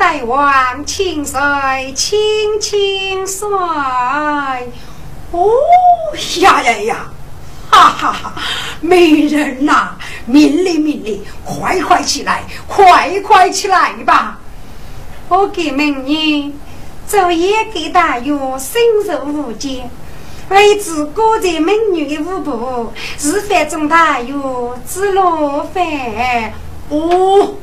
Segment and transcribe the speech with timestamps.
[0.00, 1.38] 大王清水
[1.94, 2.18] 清
[2.58, 3.46] 清水，
[5.30, 5.50] 哦
[6.40, 6.96] 呀呀呀，
[7.70, 8.32] 哈哈哈！
[8.80, 9.90] 美人呐，
[10.24, 14.38] 命令命令，快快起来，快快起来吧！
[15.28, 16.54] 我给美女
[17.06, 19.90] 昼夜给大约深入无间，
[20.48, 24.34] 为此过在美女的舞步，日饭中大约
[24.88, 25.84] 知落饭
[26.88, 27.54] 哦。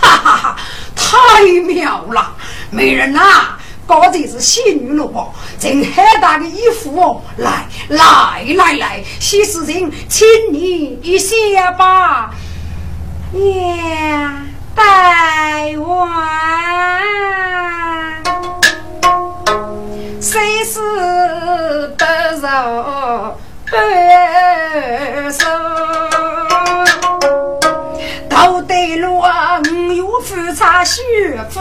[0.00, 0.56] 哈哈哈，
[0.94, 2.04] 太妙
[2.84, 2.90] 了！
[2.90, 7.22] 美人呐，刚才是仙女了真很大的衣服哦！
[7.38, 12.34] 来来来来，西施人，请你一下吧。
[13.32, 14.42] 呀，
[14.74, 14.84] 大
[15.78, 16.10] 王，
[20.20, 20.78] 谁是
[21.96, 22.04] 不
[22.42, 23.76] 柔不
[25.32, 25.46] 收？
[28.28, 29.26] 头戴罗，
[29.70, 31.02] 五岳富察须
[31.50, 31.60] 夫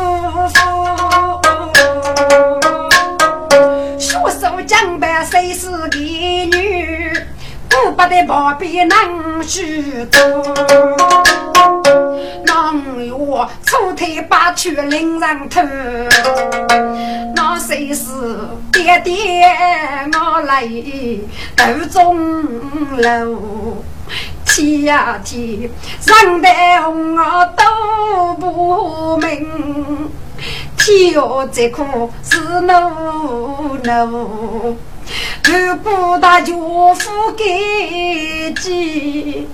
[0.50, 0.83] 妇，
[5.24, 7.14] 谁是妓女？
[7.70, 10.22] 顾不得旁边能许多，
[12.46, 15.62] 能有出腿把去领人头，
[17.36, 18.04] 那谁是
[18.72, 19.44] 爹爹
[20.14, 20.70] 我来
[21.56, 23.84] 斗中楼？
[24.46, 25.68] 天呀天，
[26.00, 26.48] 上得
[26.84, 30.12] 红我都不明，
[30.78, 31.84] 天哟这可
[32.22, 34.78] 是怒怒，
[35.46, 36.56] 如果大舅
[36.96, 39.48] 父给急，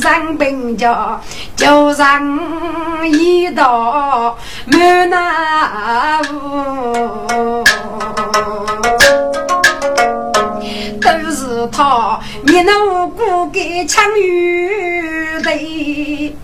[0.00, 1.20] 上兵家
[1.56, 4.36] 就让一道
[4.66, 7.64] 满那屋。
[11.04, 14.70] 都是他，你那无辜给抢鱼
[15.42, 16.34] 的，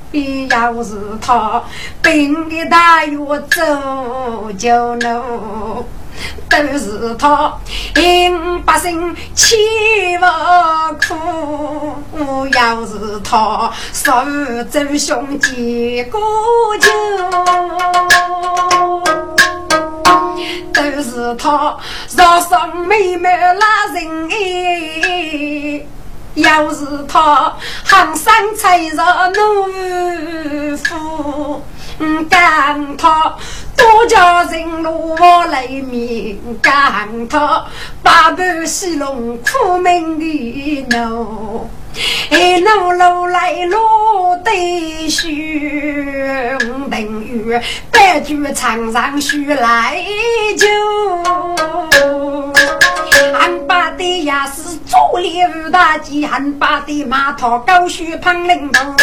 [0.50, 1.62] 要是他，
[2.02, 3.16] 本的大约
[3.48, 5.86] 走就路，
[6.50, 7.56] 都是他，
[7.96, 9.56] 因百姓欺
[10.18, 10.26] 负
[11.08, 14.12] 苦，要是他，手
[14.70, 16.20] 走兄弟过
[16.78, 16.90] 酒。
[20.72, 21.76] 都是他，
[22.16, 25.84] 若上妹妹拉人哎，
[26.34, 31.62] 要是他，行山才若农夫，
[32.28, 33.34] 干他
[33.76, 37.64] 多叫人路我来面，干他
[38.02, 41.68] 八百西龙苦命的奴。
[42.30, 43.76] 一路路来路
[44.44, 46.56] 得须，
[47.90, 50.04] 白驹长上须来
[50.58, 50.66] 就。
[53.38, 58.94] 俺爸的呀是做猎五大鸡，俺爸的马套高须胖领头，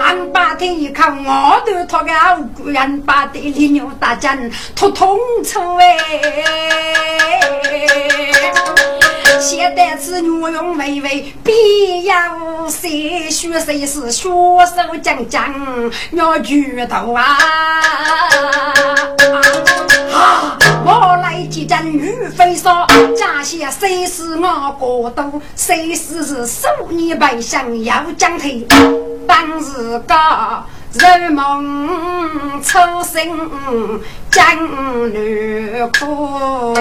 [0.00, 4.36] 俺爸的一口我都托个好骨，俺爸的力牛大将
[4.74, 5.96] 托痛处哎。
[9.40, 12.14] 现代子女用微微，必要
[12.68, 15.54] 谁学谁是学手将将
[16.12, 17.38] 要举头啊！
[20.12, 20.58] 啊！
[20.84, 22.86] 我来几阵雨飞沙，
[23.16, 25.40] 家下谁是我国都？
[25.54, 28.46] 谁是是数年百姓要将头？
[29.26, 30.14] 当时个
[30.98, 34.00] 人梦初醒，
[34.30, 34.56] 将
[35.12, 36.74] 女哭。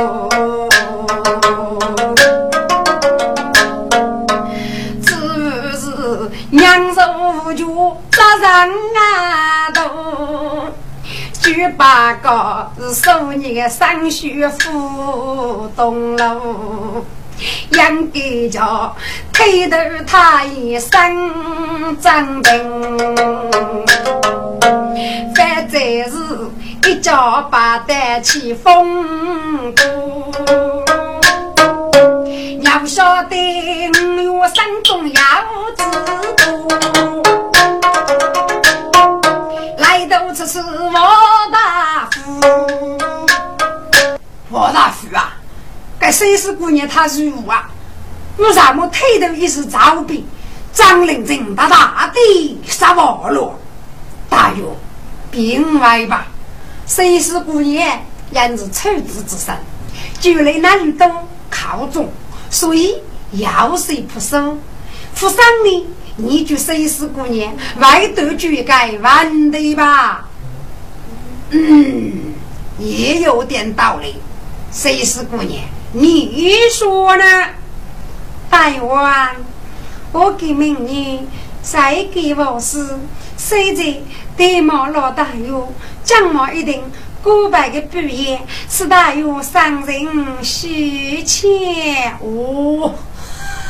[6.52, 7.02] 娘受
[7.44, 7.66] 无救，
[8.12, 8.48] 责任
[8.96, 10.70] 啊多。
[11.42, 17.06] 举八个是数年三学府东楼，
[17.72, 18.94] 养个家
[19.34, 19.78] 推头
[20.08, 22.52] 他一生真病，
[25.36, 25.80] 反正
[26.10, 26.16] 是
[26.90, 29.84] 一家八代起风波。
[32.62, 33.36] 要晓得
[34.30, 35.22] 我山中要
[35.78, 35.84] 知
[36.38, 36.46] 道，
[39.78, 40.94] 来到这是王
[46.12, 47.70] 谁是姑娘她是我啊？
[48.38, 50.26] 我怎么推头也是招兵，
[50.74, 53.58] 张令正大大的杀完了。
[54.30, 54.64] 大约
[55.32, 56.28] 并外吧，
[56.86, 59.56] 谁是姑娘也是处子之身，
[60.20, 61.10] 就连那里都
[61.50, 62.12] 靠中。
[62.50, 62.96] 所以
[63.32, 64.58] 要谁不收？
[65.14, 65.88] 扶上呢？
[66.18, 67.54] 你就谁是姑娘？
[67.80, 70.26] 外头就该完的吧？
[71.52, 72.12] 嗯，
[72.80, 74.16] 也有点道理。
[74.74, 75.62] 谁是姑娘？
[75.98, 77.24] 你说呢？
[78.50, 79.30] 大王，
[80.12, 81.26] 我给明年
[81.62, 83.00] 再给我是
[83.38, 84.02] 谁在
[84.36, 85.72] 对毛老大哟？
[86.04, 86.84] 将毛一定
[87.24, 92.94] 古白的不言，是大约伤人许钱哦。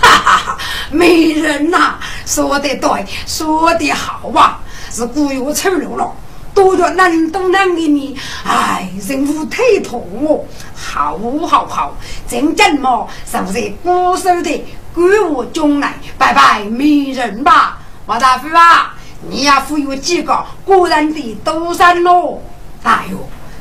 [0.02, 0.58] 哈哈哈，
[0.90, 1.94] 美人呐，
[2.26, 4.60] 说的对，说的好啊，
[4.92, 6.12] 是古月丑陋了，
[6.56, 10.44] 多着难懂难的你，哎，人无腿痛哦，
[10.74, 11.98] 好好好，
[12.28, 14.64] 真正嘛，是不是古时的
[14.94, 17.78] 古物中来拜拜美人吧？
[18.06, 18.96] 王大夫啊，
[19.30, 22.42] 你要富有几个古人的刀山喽？
[22.82, 23.16] 大约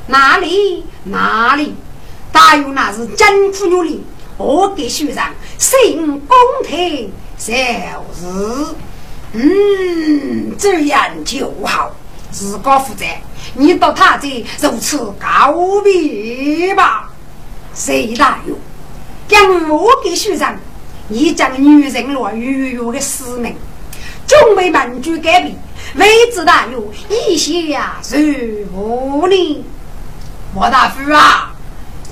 [0.07, 1.75] 哪里哪里？
[2.31, 4.01] 大约那是真妇女的。
[4.37, 7.53] 我给学长行公平小
[8.13, 8.75] 事，
[9.33, 11.91] 嗯，这样就好。
[12.35, 13.05] 自个负责，
[13.55, 17.09] 你到他这如此告别吧。
[17.73, 18.57] 谁大有？
[19.29, 20.57] 将我给学长，
[21.09, 23.55] 你将女人落于我的使命，
[24.27, 25.57] 准备满足改变，
[25.95, 29.65] 未知大有一些呀如何呢？
[30.55, 31.53] 莫大夫啊，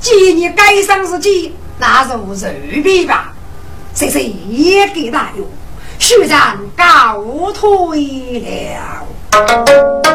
[0.01, 1.55] 既你该上自己。
[1.79, 3.33] 那入肉皮吧，
[3.93, 5.45] 谁谁也给大用，
[5.99, 10.12] 学长告退了。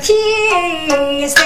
[0.00, 1.36] 天生，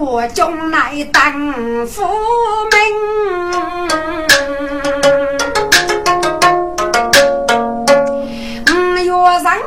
[0.00, 2.02] 我将来当夫。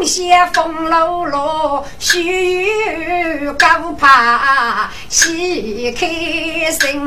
[0.03, 6.07] 斜风落落，须臾高怕喜开
[6.71, 6.99] 心。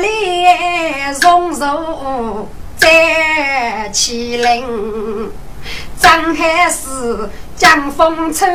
[0.00, 5.30] 来容肉在麒麟，
[6.00, 8.48] 张海是江风吹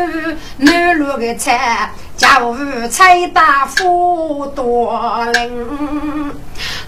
[0.57, 1.92] 南路的菜。
[2.16, 2.56] 家务
[2.90, 6.31] 菜大富多灵，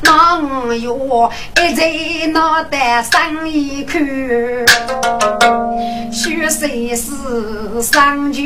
[0.02, 3.98] 那五月一在脑袋生一口，
[6.12, 8.44] 学生是上就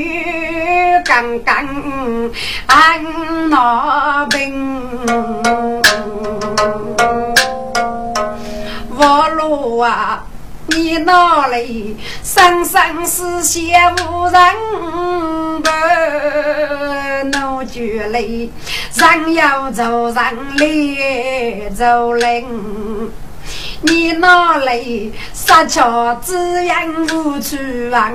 [1.03, 1.55] 刚刚
[2.67, 4.81] 安那病，
[8.95, 10.23] 我路啊。
[10.71, 13.59] 你哪里生生世世
[14.07, 15.71] 无人伴？
[17.55, 18.51] 我觉得
[18.95, 22.43] 人要走人来走人。
[23.81, 27.55] 你哪里杀桥只养无处
[27.91, 28.13] 望？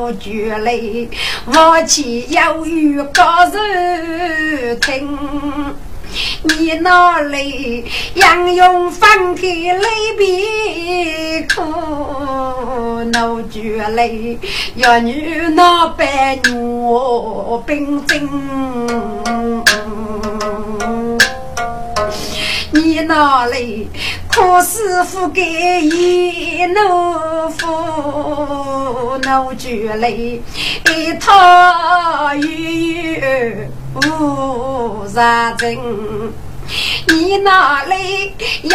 [0.00, 1.10] 我觉得
[1.46, 5.18] 我妻有余高人听。
[6.42, 7.84] 你那里
[8.14, 11.62] 杨勇翻开泪别哭？
[13.28, 14.38] 我觉泪
[14.76, 16.52] 要女那白女
[17.66, 18.28] 冰晶。
[22.72, 23.88] 你哪里
[24.28, 25.42] 可师傅给
[25.82, 27.66] 一奴夫？
[29.22, 30.42] 我觉泪
[30.94, 33.18] 一套玉
[33.94, 35.78] 无啥真，
[37.08, 38.70] 你哪里有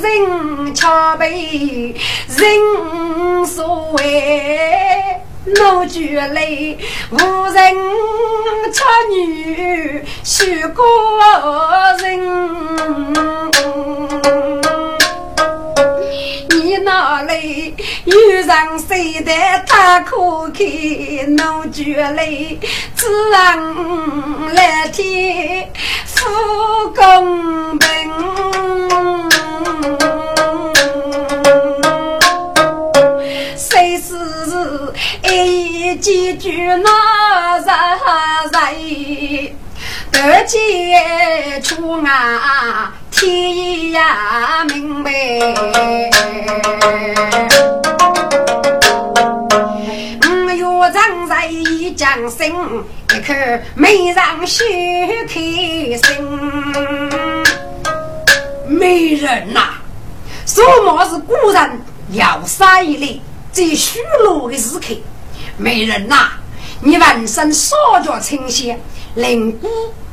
[0.00, 1.94] 人瞧背？
[2.28, 5.20] 人所谓
[5.56, 6.78] 我觉泪，
[7.10, 7.16] 无
[7.52, 7.74] 人
[8.72, 10.84] 瞧女许过
[12.00, 12.18] 人。
[16.84, 17.74] 哪里
[18.06, 19.30] 遇上谁的
[19.66, 20.16] 大可
[20.48, 20.64] 看？
[21.36, 22.58] 我觉泪
[22.96, 25.70] 只让来天
[26.14, 27.86] 不公平。
[35.30, 37.66] 一几句那人
[38.52, 39.52] 人
[40.10, 42.94] 得见出啊？
[43.10, 45.10] 天呀明白，
[50.24, 52.54] 五月正在一江心，
[53.14, 53.34] 一口
[53.74, 54.64] 美人须
[55.26, 56.00] 开心。
[58.66, 59.74] 美人呐，
[60.46, 61.80] 什么是古人
[62.12, 63.20] 要杀一类
[63.52, 64.94] 最虚弱的时刻？
[65.58, 66.28] 美人呐，
[66.80, 67.74] 你浑身手
[68.04, 68.80] 脚清鲜，
[69.16, 69.68] 灵骨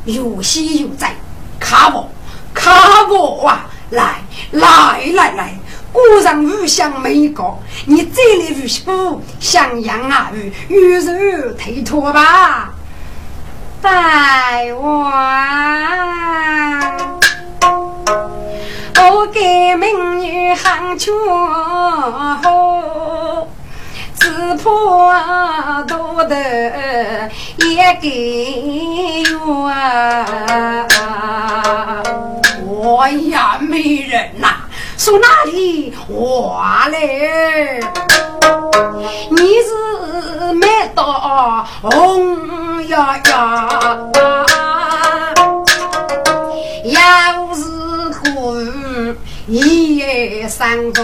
[0.06, 1.16] 又细又窄，
[1.60, 2.10] 看我，
[2.54, 2.76] 看
[3.10, 3.70] 我啊！
[3.92, 4.16] 来
[4.52, 5.54] 来来来，
[5.92, 10.32] 果然五香美高，你这里五香像样啊，
[10.68, 12.74] 鱼肉忒脱吧？
[13.82, 14.58] 大
[18.98, 21.12] 我给美女喊出
[24.36, 24.56] 好。
[24.58, 26.36] 只怕多的
[27.60, 29.72] 也给我。
[32.66, 34.48] 我呀，美人呐，
[34.98, 37.80] 说哪里话嘞？
[39.30, 43.70] 你是没到红呀呀，
[46.86, 47.64] 要是
[48.20, 48.56] 苦
[49.48, 51.04] 一夜三个。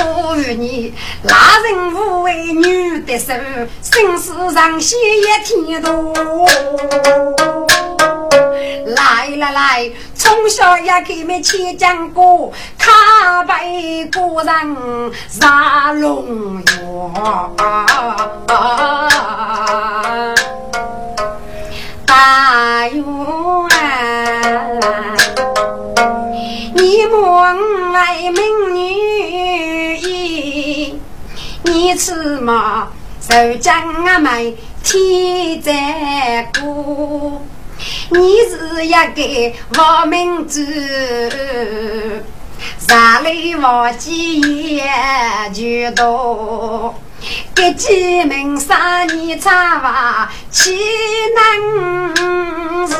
[0.00, 3.34] 不与你那人无为女的手，
[3.82, 6.14] 生死上写一天多。
[8.86, 17.52] 来来来，从小也给没听讲过，卡背古人杀龙药，
[22.06, 23.02] 大冤！
[26.74, 27.42] 你莫
[27.94, 28.40] 爱美
[28.72, 28.78] 女，
[31.62, 32.88] 你此嘛
[33.20, 37.40] 受将俺们天在过。
[38.10, 40.60] 你是一个亡命主，
[42.78, 44.40] 上来忘记
[44.76, 44.84] 也
[45.54, 46.94] 就多。
[47.54, 50.76] 给几门三年长发，岂
[51.36, 52.16] 能
[52.86, 52.94] 是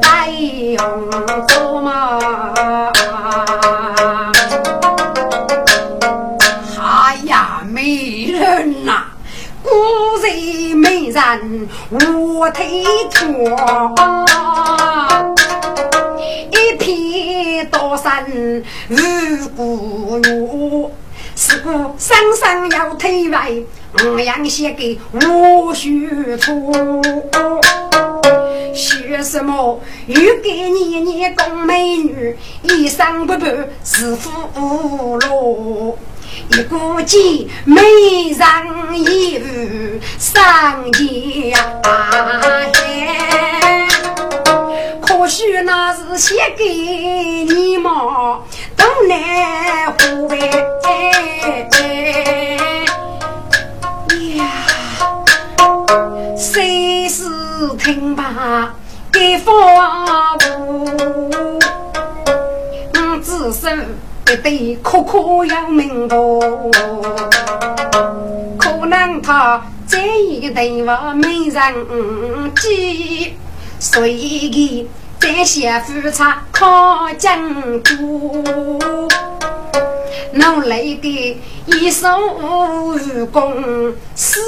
[0.00, 1.10] 白用
[1.48, 2.18] 做嘛？
[11.12, 13.26] 人美人无推脱，
[16.50, 18.24] 一片刀山
[18.88, 20.90] 如古月，
[21.36, 23.66] 是故生生要推为
[24.06, 27.02] 五阳写给无须错。
[28.74, 29.78] 学什么？
[30.06, 35.98] 欲给年年供美女，一生不白是福禄。
[36.50, 41.00] 一股劲，美人一语上家
[45.00, 48.40] 可许那是写给你嘛，
[48.76, 50.36] 东南湖北
[54.36, 54.44] 呀，
[56.36, 57.24] 谁是
[57.78, 58.74] 听罢
[59.12, 59.52] 给父
[60.58, 60.84] 母，
[62.94, 63.86] 嗯，只是。
[64.32, 66.40] 一对可可要命多，
[68.56, 73.34] 可能他这一对我没人记，
[73.78, 74.88] 所以给
[75.20, 78.42] 这些夫妻靠经过，
[80.32, 82.08] 努力的一手
[82.40, 84.40] 武功是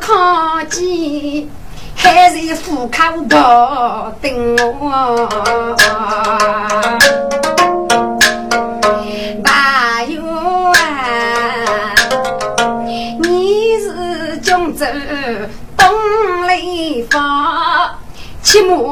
[0.00, 1.46] 靠记，
[1.94, 3.36] 还是户口不
[4.22, 5.28] 定我。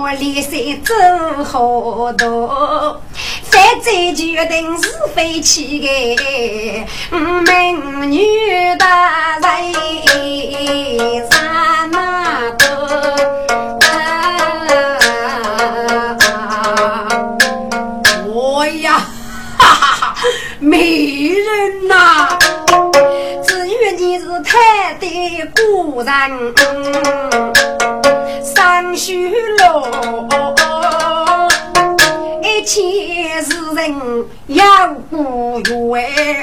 [0.05, 0.95] 切莫离山走
[1.43, 3.01] 好多，
[3.45, 7.73] 反正决定是非起的，美
[8.07, 9.73] 女大人
[11.31, 11.39] 怎
[11.91, 11.97] 么
[12.59, 12.67] 多？
[18.31, 19.01] 我呀，
[19.57, 20.15] 哈哈，
[20.61, 22.39] 美人呐，
[23.47, 26.55] 至于你是太的故人。
[29.05, 29.85] 上学喽，
[32.43, 33.95] 一切事人
[34.47, 36.41] 要过月。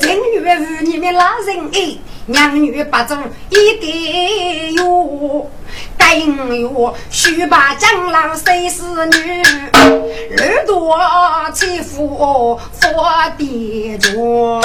[0.00, 3.18] 正月与你们老人哎，娘女不做
[3.50, 5.50] 一点哟。
[5.98, 9.42] 该月须把长老生死女，
[10.38, 10.96] 耳朵
[11.52, 14.60] 欺负佛地主。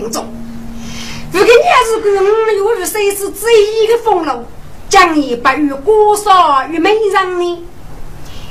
[0.00, 0.08] 如
[1.44, 4.44] 果你还是个五月三十之一的风流，
[4.88, 7.64] 将你不与过少与美人呢？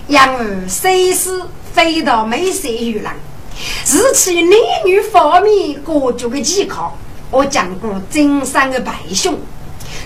[0.07, 1.41] 因为三十
[1.73, 3.11] 飞到美色与人，
[3.85, 6.91] 是其男女方面各具的健康。
[7.31, 9.37] 我讲过真山的白熊，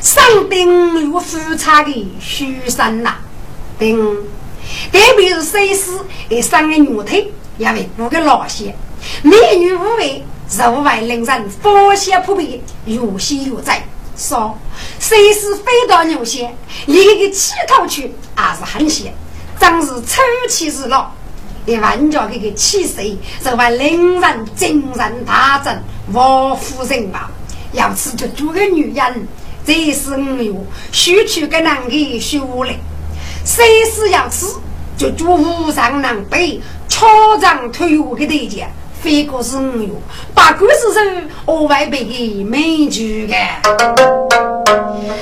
[0.01, 3.15] 上顶有夫差的虚山呐，
[3.79, 3.97] 顶
[4.91, 5.91] 特别是三十
[6.27, 8.75] 的三个女腿，因为不个老些。
[9.21, 13.83] 美女无为，肉外令人芳香扑鼻，有喜有哉。
[14.15, 14.57] 说，
[15.00, 19.13] 虽是飞到牛仙，离个乞讨去还是很险。
[19.59, 21.09] 真是丑气日落，
[21.65, 25.81] 一万家这个气势，就把令人精神大振，
[26.12, 27.31] 王夫人吧。
[27.71, 29.27] 要吃就做个女人，
[29.65, 32.77] 这是我哟，需去跟男的学嘞。
[33.45, 34.45] 谁是要吃，
[34.95, 38.67] 就做无上能背，敲掌推我的对家，
[39.03, 39.89] 非个是我哟。
[40.33, 41.03] 把故事说，
[41.45, 43.36] 我外边的美剧个，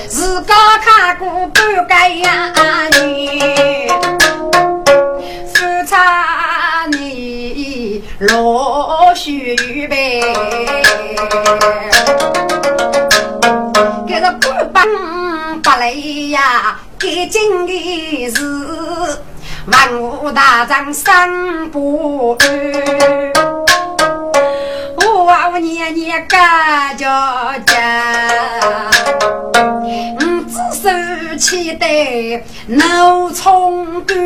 [0.08, 1.60] 自个看过不
[1.90, 2.54] 该呀
[3.02, 3.88] 女，
[5.48, 9.56] 夫差你落雪
[9.90, 10.22] 呗。
[14.40, 14.86] 不帮
[15.62, 15.92] 不来
[16.30, 18.42] 呀，干净的是
[19.66, 23.34] 万物大张三不二，
[25.34, 28.92] 我年年干家家，
[30.20, 34.18] 我子孙期待农村干，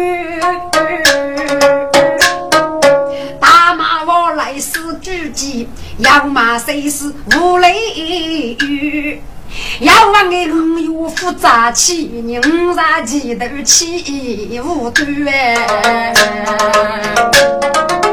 [3.39, 5.69] 大马我来是主鸡，
[5.99, 9.21] 养马谁是无雷雨。
[9.81, 12.09] 要问个五岳复杂起，
[12.39, 15.05] 五山几头起无端。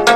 [0.05, 0.12] 贪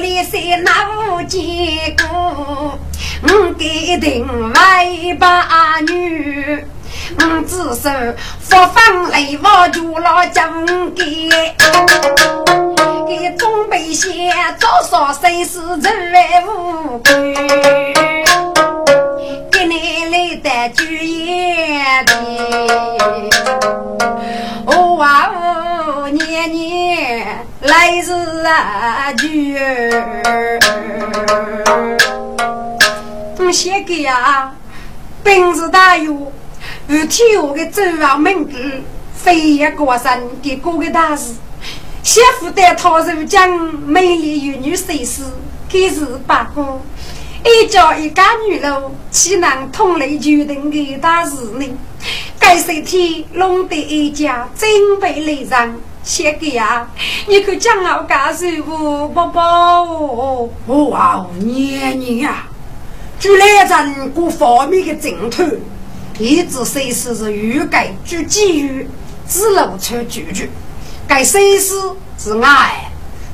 [0.00, 2.78] 花烈色那无见过，
[3.22, 6.64] 我给定为把女，
[7.18, 7.90] 我只手
[8.40, 11.28] 佛放雷王就老将给，
[13.06, 17.10] 给东北县早上谁是人为无辜。
[19.68, 22.12] 你来的主言的，
[24.64, 27.29] 哦哇哦，年年
[27.60, 28.10] 来日
[28.46, 30.58] 啊聚儿。
[33.38, 34.54] 我写给呀，
[35.22, 36.32] 本事大哟，
[36.88, 38.56] 有天下的周王门主，
[39.14, 41.34] 飞越高山给过个大事，
[42.02, 45.22] 媳妇带套入将美丽玉女谁是，
[45.68, 46.80] 给是八哥。
[47.44, 51.66] 一家一家女喽，岂能同类决定的大事呢？
[52.38, 55.74] 该谁天弄得一家真被雷上？
[56.02, 56.88] 写给呀！
[57.26, 60.48] 你可讲好干什么，宝宝？
[60.66, 62.46] 哇，年年呀！
[63.18, 65.50] 就来咱各方面的政团，
[66.18, 68.88] 一直随时是欲改举机遇，
[69.28, 70.48] 只露出拒绝。
[71.06, 71.74] 该随时
[72.16, 72.90] 是爱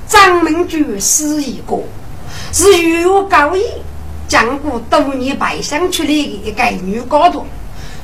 [0.09, 1.79] 张明举是一个，
[2.53, 3.63] 是与我高义。
[4.27, 7.47] 江过多年白相出来的一个女高徒，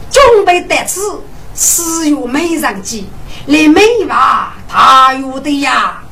[0.08, 1.00] 准备得此，
[1.54, 3.08] 只有美人计，
[3.46, 6.02] 来美娃他有的呀。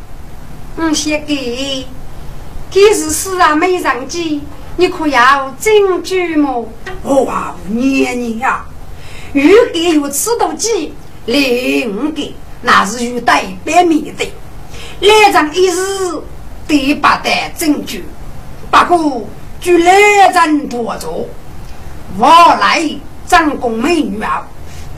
[0.76, 1.86] 我先给，
[2.70, 4.42] 给是四啊美人计，
[4.76, 6.68] 你可要证据么？
[7.04, 8.64] 哇，年年呀，
[9.32, 10.94] 如给有此多计，
[11.26, 14.32] 另给那是有带白米的，
[15.00, 15.76] 来张一日
[16.66, 18.04] 得不得证据，
[18.70, 19.26] 不过。
[19.62, 19.92] 据来
[20.32, 21.28] 人多着，
[22.16, 22.26] 我
[22.58, 22.82] 来
[23.26, 24.48] 张公美女啊，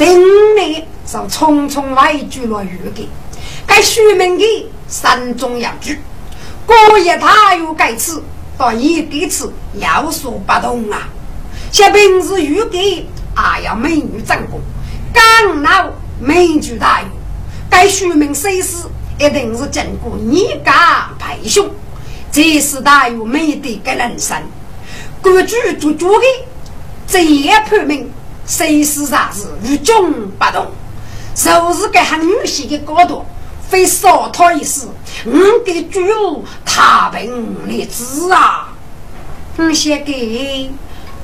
[0.03, 3.09] 等你就匆匆来聚了雨给，
[3.65, 4.45] 该书名的
[4.88, 6.01] 三中要句，
[6.67, 8.21] 过夜他有该词，
[8.59, 11.09] 到一个词要说不同啊。
[11.71, 14.61] 像平时雨给还要美女张公，
[15.12, 17.07] 刚闹美女大有，
[17.71, 18.79] 该书名谁是
[19.21, 21.65] 一定是经过你家培训。
[22.33, 24.37] 这是大有美的个人生，
[25.21, 26.25] 规矩做做的，
[27.07, 28.11] 这也判明
[28.46, 30.66] 谁是啥子与众不同，
[31.35, 33.24] 就是个很女性的高度，
[33.68, 34.87] 非少他一时，
[35.24, 35.33] 我
[35.64, 38.68] 的主他凭立志啊！
[39.57, 40.70] 我先给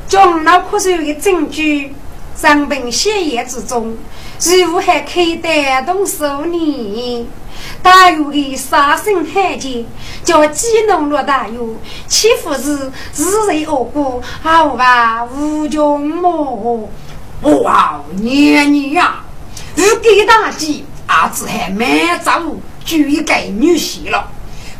[0.07, 1.95] 将脑壳上的证据，
[2.35, 3.97] 藏本血液之中，
[4.43, 7.27] 如何还可以带动手呢？
[7.83, 9.85] 大有的杀生害劫，
[10.23, 11.75] 叫鸡农落大有，
[12.07, 16.89] 岂不是日日恶果，好吧无穷么？
[17.43, 19.23] 哇，年年呀，
[19.77, 21.89] 如给大吉，儿子还满
[22.23, 22.43] 早
[22.85, 24.31] 就一个女婿了，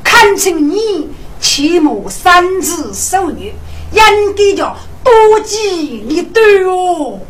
[0.03, 1.09] 看清你
[1.41, 3.55] 切莫擅自受虐，
[3.93, 7.21] 应该叫多记你对哦。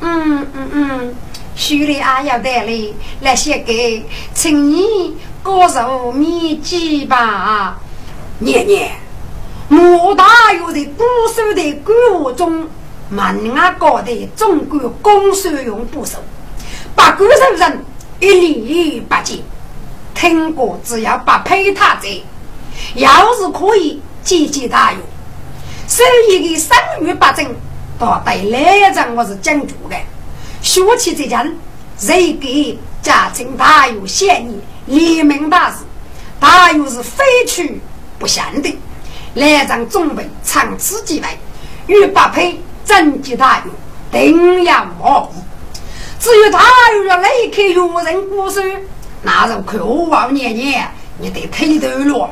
[0.00, 1.14] 嗯嗯嗯。
[1.54, 2.72] 徐里阿要带来
[3.20, 7.78] 那些给，请你过寿面祭吧。
[8.38, 8.92] 年年，
[9.68, 11.92] 莫大有的古书的古
[12.24, 12.66] 物中，
[13.12, 16.16] 门外高的中国公书用不熟，
[16.94, 17.84] 把古书人
[18.20, 19.38] 一律不见。
[20.14, 22.08] 听过只要不配他者，
[22.94, 25.00] 要是可以解解大用，
[25.86, 27.46] 手一个生于八正，
[27.98, 29.96] 到对来张我是讲究的。
[30.62, 31.54] 说起这件，
[31.98, 34.58] 谁给家政大有嫌疑？
[34.86, 35.78] 黎明大事，
[36.40, 37.78] 大有是非去
[38.18, 38.78] 不祥的。
[39.34, 41.26] 来张准备长此几位，
[41.88, 43.72] 与八配整齐大有，
[44.10, 45.42] 定要模糊。
[46.18, 46.60] 至于大
[46.96, 48.62] 有要来开愚人故事，
[49.22, 52.30] 那就看我王年年，你得推头了。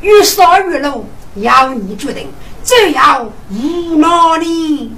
[0.00, 2.28] 越少越路，要你决定，
[2.64, 4.08] 只要无奈
[4.40, 4.94] 你。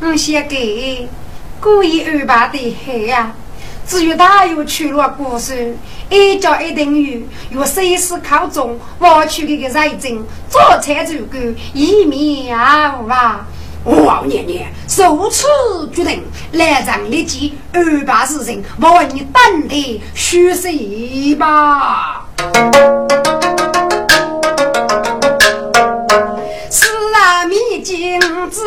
[0.00, 1.08] 我写给。
[1.62, 3.32] 故意安排的好呀！
[3.86, 5.76] 至于他又去了故事，
[6.08, 11.38] 一加一等于用随时考中，我去给个认证，做菜足够，
[11.74, 13.44] 一面啊哇！
[13.84, 15.46] 王年年受此
[15.92, 22.26] 决定，来让立即安排事情，我为你等的休息吧。
[26.70, 28.60] 是啊，秘境之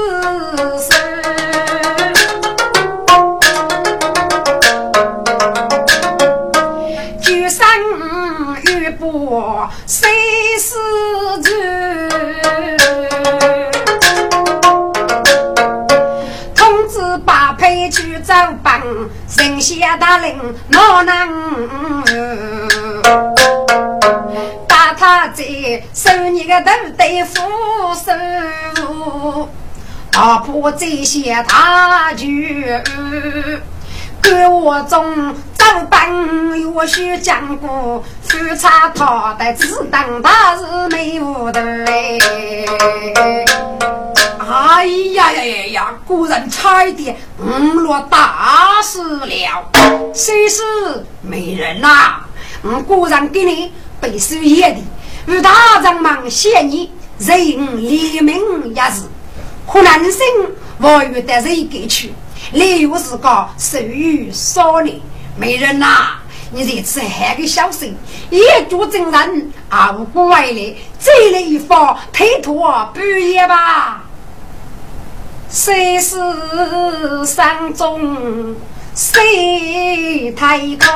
[19.97, 20.35] 大人
[20.67, 22.03] 哪能？
[24.67, 27.41] 把他贼收你个头对付
[27.95, 28.11] 手，
[30.13, 32.27] 阿婆这些大舅。
[34.23, 36.09] 给我中早班
[36.59, 41.61] 有许讲过，夫差他的只当他是没有的。
[44.39, 45.93] 哎呀呀呀呀！
[46.05, 49.69] 果然差一点误落大事了。
[50.13, 50.61] 谁是
[51.21, 52.21] 美人呐？
[52.61, 54.79] 我果然给你背书业的，
[55.33, 57.37] 与大长忙谢你，人
[57.77, 59.03] 黎明也是，
[59.67, 60.21] 可男生
[60.79, 62.13] 我与得人给去。
[62.51, 64.99] 你又是个手语少年，
[65.37, 66.19] 美人呐！
[66.51, 67.97] 你这次还个小心，
[68.29, 69.51] 一脚真人，
[69.97, 74.03] 无辜外来，这了一方推脱不也吧？
[75.49, 76.15] 谁是
[77.25, 78.55] 山中
[78.93, 80.87] 谁太高？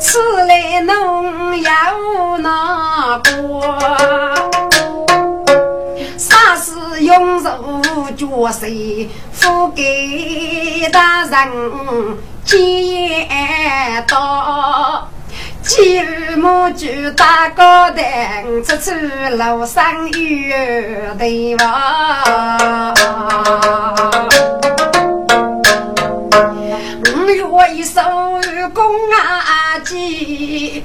[0.00, 4.35] 此来侬要哪个？
[8.36, 8.66] 脚手
[9.32, 13.26] 付给大人接
[14.06, 15.08] 刀，
[15.62, 18.90] 几日母就打高灯，处处
[19.36, 22.94] 楼上有对望。
[27.14, 28.02] 五月一手
[28.74, 30.84] 工啊机。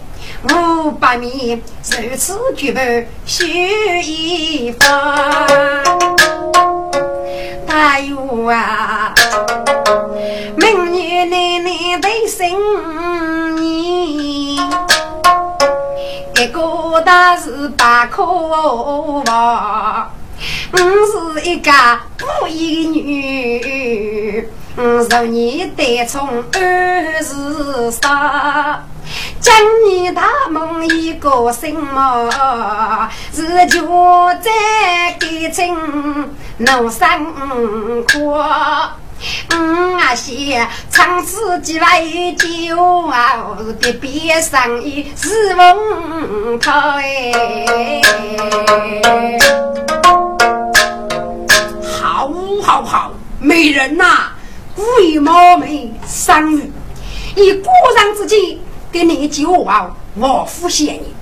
[0.49, 1.61] 五百米，
[1.91, 2.79] 如此举步
[3.27, 4.87] 修一方。
[7.73, 9.13] 哎呦啊，
[10.57, 20.11] 明年奶奶得生你，一个大是八颗娃，
[20.73, 21.71] 我是一个
[22.17, 24.49] 不义女，
[25.09, 28.85] 十年得从二十三。
[29.41, 29.53] 将
[29.85, 32.29] 你大梦一个心梦，
[33.35, 33.81] 日久
[34.39, 37.07] 再改成农生
[38.07, 38.45] 活。
[39.49, 47.31] 嗯啊些长此几位酒啊，的边上一是风头哎。
[52.01, 52.31] 好
[52.63, 54.31] 好好，美人呐，
[54.75, 56.71] 贵貌美，三女，
[57.35, 58.59] 以果然之计。
[58.91, 61.13] 给你酒啊，我付嫌你。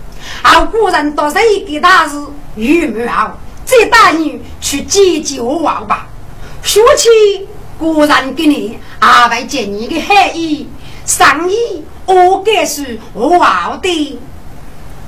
[0.42, 2.16] 而古人到谁给他是
[2.56, 6.08] 玉木啊，再带你去解酒王吧。
[6.64, 10.68] 说起古人给你阿外见你的含义，
[11.06, 13.38] 上意我该是我
[13.84, 14.20] 的，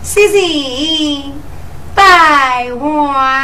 [0.03, 1.23] 谢谢
[1.95, 3.40] 拜万。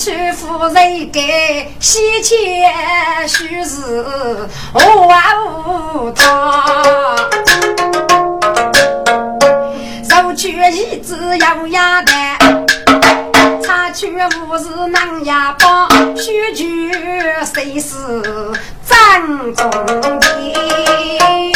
[0.00, 2.72] 去夫人该西钱
[3.28, 4.02] 须是
[4.72, 6.24] 无无他，
[10.08, 12.38] 肉去一只有鸭蛋，
[13.62, 15.86] 茶去五是能牙包，
[16.16, 16.90] 须去
[17.54, 18.22] 谁是
[18.88, 19.70] 正宗
[20.18, 21.52] 的？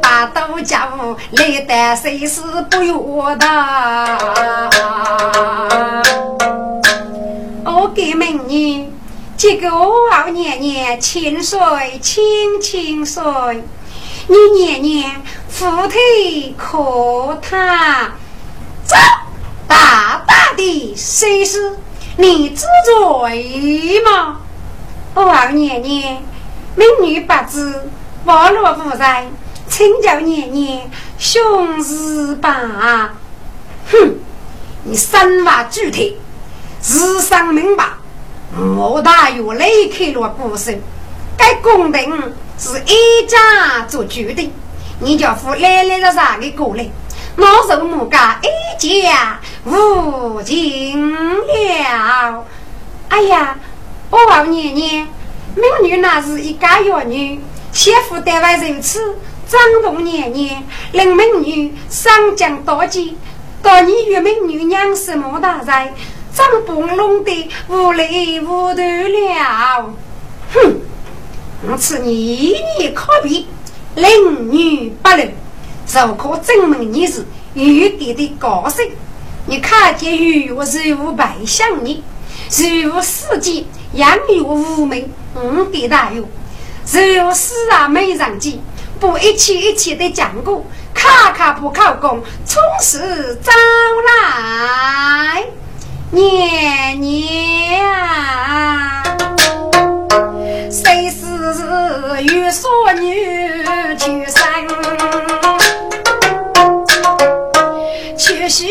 [0.00, 3.48] 把豆浆来得谁是不由得？
[7.98, 8.92] 我给明年
[9.36, 9.68] 这个
[10.12, 11.58] 二年年清水
[12.00, 12.22] 清
[12.60, 13.20] 清水，
[14.28, 18.12] 你年年扶腿可踏，
[18.84, 18.94] 走
[19.66, 21.76] 大大的谁是
[22.16, 24.42] 你知罪吗？
[25.14, 26.22] 我二年年
[26.76, 27.90] 美女八字
[28.26, 29.26] 网络不在，
[29.68, 33.14] 请教年年雄狮吧。
[33.90, 34.14] 哼，
[34.84, 36.16] 你三娃具体，
[36.88, 37.84] 自上明白。
[38.56, 40.80] 莫大有雷开了故事，
[41.36, 42.10] 该公定
[42.58, 44.50] 是一家做决定，
[44.98, 46.88] 你叫付来来的啥个过来？
[47.36, 52.42] 我受木家一家无尽了。
[53.10, 53.54] 哎呀，
[54.08, 55.06] 我王年年，
[55.54, 57.38] 美女那是一家幼女，
[57.70, 59.14] 媳妇单位如此，
[59.46, 63.18] 长动年年，令美女上将多吉，
[63.62, 65.92] 到你与美女娘是莫大在。
[66.38, 69.92] 张崩弄得无泪无头了，
[70.54, 70.76] 哼！
[71.68, 73.48] 我此你一年可比，
[73.96, 75.32] 令女不能，
[75.92, 78.88] 如可证明你是玉帝的高僧。
[79.46, 82.04] 你看见玉我是无白相你，
[82.52, 88.60] 如无世间养育无名，五帝大有，如世啊美人计，
[89.00, 93.52] 不一起一起的讲过，卡卡不考功，从实招
[94.06, 95.44] 来。
[96.10, 99.02] 年年啊，
[100.70, 103.62] 谁是玉锁女
[103.98, 104.42] 出生？
[108.16, 108.64] 却学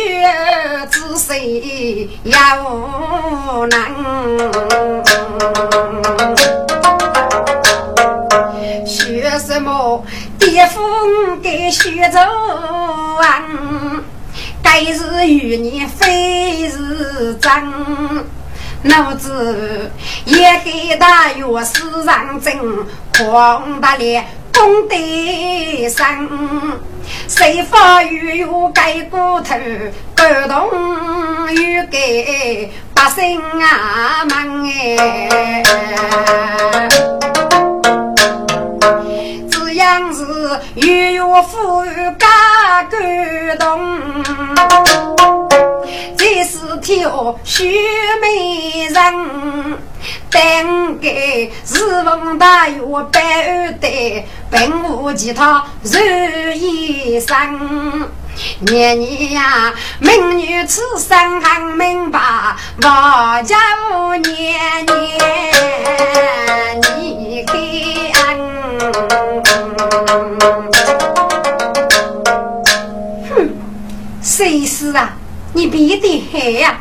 [0.89, 3.78] 知谁也无能，
[8.86, 10.04] 学什么？
[10.39, 13.43] 巅峰给学走啊。
[14.61, 17.51] 该是与你非是真，
[18.83, 19.91] 奴子
[20.25, 22.57] 也给他月世上真，
[23.15, 24.95] 狂大烈功德
[25.89, 26.29] 深，
[27.27, 29.55] 谁发玉有盖骨头，
[30.15, 30.69] 感动
[31.53, 35.63] 玉给百姓啊们哎。
[39.77, 40.25] 样是
[40.75, 42.99] 月月富裕加感
[43.59, 44.23] 动，
[46.17, 47.79] 这是条许
[48.19, 49.77] 美人，
[50.31, 55.91] 等给日逢大月百二代，并无其他如
[56.53, 58.09] 一生。
[58.59, 62.19] 年年呀，美女此生很明白，
[62.81, 63.55] 我叫
[64.17, 64.97] 年年
[66.81, 68.16] 你看。
[73.29, 73.49] 哼，
[74.21, 75.17] 谁是啊？
[75.53, 76.79] 你别得黑呀！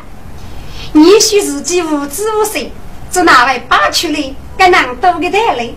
[0.91, 2.69] 你许自己无知无识，
[3.11, 5.69] 是哪位八去的跟难多的带来？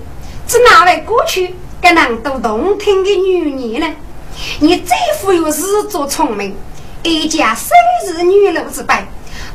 [0.46, 3.87] 是哪位过去跟难多动听的女人呢？
[4.59, 6.54] 你这副又自作聪明，
[7.02, 7.70] 一家生
[8.06, 8.94] 日女奴之辈，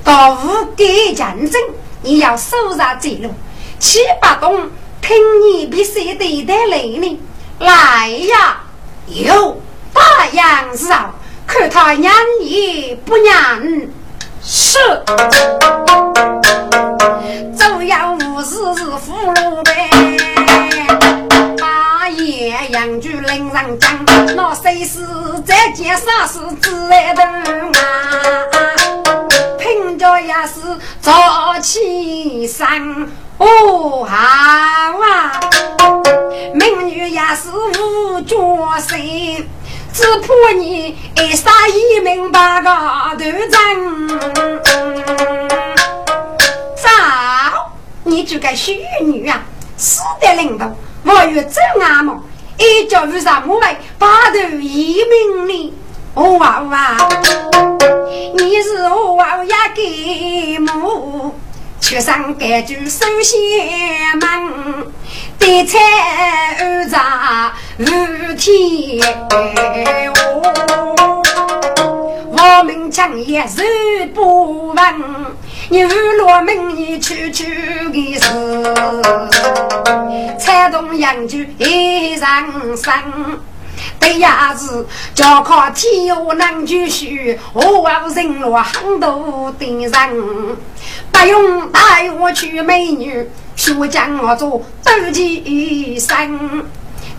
[0.04, 1.62] 到无该战争，
[2.01, 3.30] 你要手上这路，
[3.78, 4.69] 七八栋
[5.06, 7.20] 听你比谁对待来呢？
[7.60, 8.63] 来呀，
[9.06, 9.62] 有
[9.94, 11.13] 大洋绕，
[11.46, 13.62] 看他娘也不娘。
[14.44, 14.80] 是，
[17.56, 19.91] 走要无事是俘虏呗。
[21.56, 24.04] 大爷养猪领上讲，
[24.36, 25.06] 那谁是
[25.46, 27.70] 在街上是自来的啊？
[29.60, 30.62] 拼着也是
[31.00, 32.68] 早起上。
[33.38, 34.15] 哦，好
[35.00, 35.39] 啊！
[36.54, 38.38] 美女也是无角
[38.80, 38.95] 色，
[39.93, 44.08] 只怕你一杀一命把个头争。
[46.76, 46.89] 早，
[48.04, 49.43] 你就该虚女啊，
[49.76, 50.71] 死的领导，
[51.04, 52.17] 我有真阿毛，
[52.58, 55.74] 一脚遇上我来把头一命哩。
[56.13, 56.95] 哦哇哇，
[58.38, 61.36] 你是哦哇呀给母。
[61.80, 64.88] 却上盖住首先门，
[65.38, 65.80] 对菜
[66.60, 67.88] 二杂如
[68.36, 69.00] 天
[72.32, 73.62] 我们强也受
[74.14, 74.78] 不稳，
[75.70, 77.44] 牛罗门你处处
[77.92, 78.22] 的事，
[80.40, 82.94] 踩动羊就一上身。
[84.00, 90.58] 对呀，是脚靠天下能继续，我无人落很多的人，
[91.12, 96.65] 不用带我去美女，说将我做斗鸡生。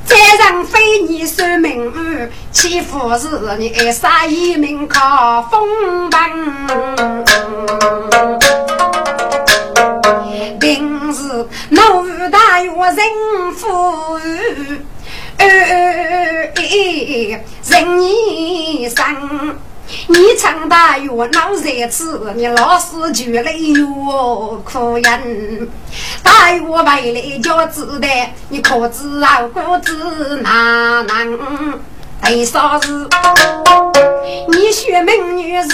[0.04, 6.20] 再让非你守命安，欺负是你杀一命靠风奔。
[10.60, 14.80] 今日奴大岳人富裕，
[15.48, 19.56] 哎哎哎人一生。
[20.08, 25.68] 你唱大岳闹热子，你老是就来哟苦人。
[26.24, 28.08] 大岳为了叫子的，
[28.48, 31.78] 你可知道果子哪能？
[32.24, 33.08] 为啥子？
[34.48, 35.68] 你学美女是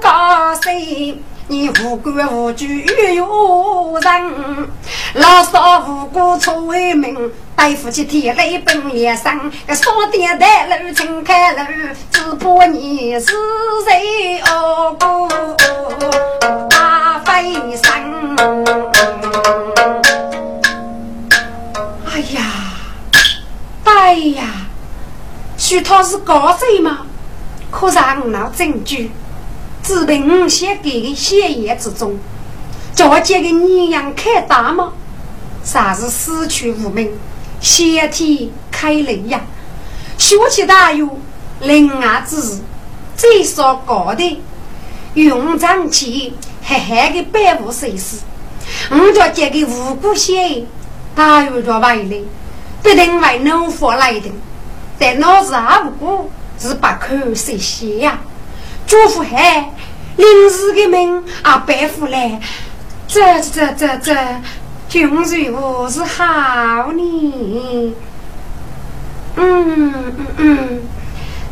[0.00, 1.16] 高谁？
[1.52, 2.82] 你无官无居
[3.14, 4.70] 有人，
[5.12, 7.14] 老少无辜出为民，
[7.54, 11.58] 对夫妻天雷奔连声，个少点带路请开路，
[12.10, 13.32] 只怕你是
[13.84, 14.96] 谁哦？
[16.70, 18.34] 大飞生。
[22.06, 22.40] 哎呀，
[23.84, 24.44] 哎呀，
[25.58, 27.00] 许他是高谁吗？
[27.70, 29.10] 可让我证据。
[29.82, 32.18] 只凭我写给的血液之中，
[32.94, 34.92] 叫我借个你样开大吗？
[35.64, 37.10] 啥是死去无名，
[37.60, 39.40] 先天开雷呀？
[40.18, 41.18] 学起大有
[41.60, 42.60] 另外之事，
[43.16, 44.40] 最少高的
[45.14, 48.18] 用长起黑黑的百无谁事？
[48.90, 50.64] 我叫借个无辜血，
[51.14, 52.16] 大有着外来，
[52.82, 54.30] 必定为农夫来的，
[54.98, 58.18] 但脑子还不过是把口水血呀。
[58.86, 59.70] 祝福海，
[60.16, 62.40] 临时的命啊，白富来，
[63.08, 64.16] 这这这这，
[64.88, 65.24] 君如
[65.88, 67.94] 是好呢？
[69.34, 70.82] 嗯嗯嗯，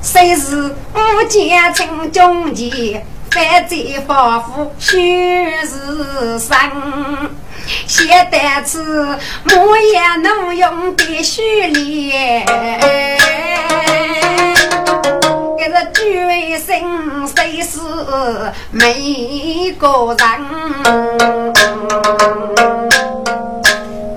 [0.03, 7.31] 谁是无奸情中计，犯罪防夫须是生，
[7.87, 12.13] 现代此莫言能用的虚礼。
[16.61, 17.81] 生谁是
[18.71, 20.27] 每个人？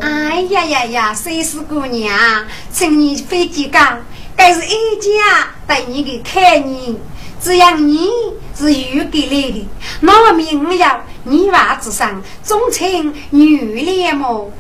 [0.02, 2.14] 哎呀呀呀，谁是姑娘？
[2.70, 3.98] 请你飞机讲，
[4.36, 7.00] 该是一家带你的看你，
[7.42, 8.10] 只要你
[8.56, 9.66] 是有给来的，
[10.02, 14.52] 那么明了你娃子上忠情女脸么？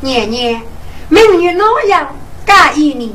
[0.00, 0.62] 年年
[1.08, 2.14] 明月那样
[2.46, 3.12] 感应你，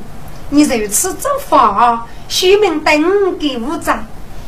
[0.50, 2.06] 你如此做法。
[2.27, 4.05] 虚名登给五丈，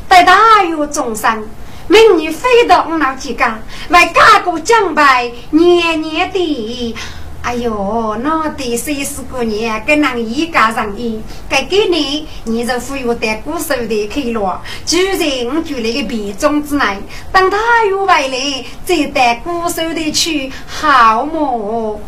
[0.07, 1.47] 待大有众生，
[1.87, 6.95] 明日飞到我那几家，为家国奖牌年年的。
[7.41, 16.83] 哎呦，那得谁是过年，跟人一家人意，该给你，你这富有的古手的开罗，就在我住那个别庄之内，
[17.31, 17.57] 等他
[17.89, 22.01] 有回来，再带古手的去好么？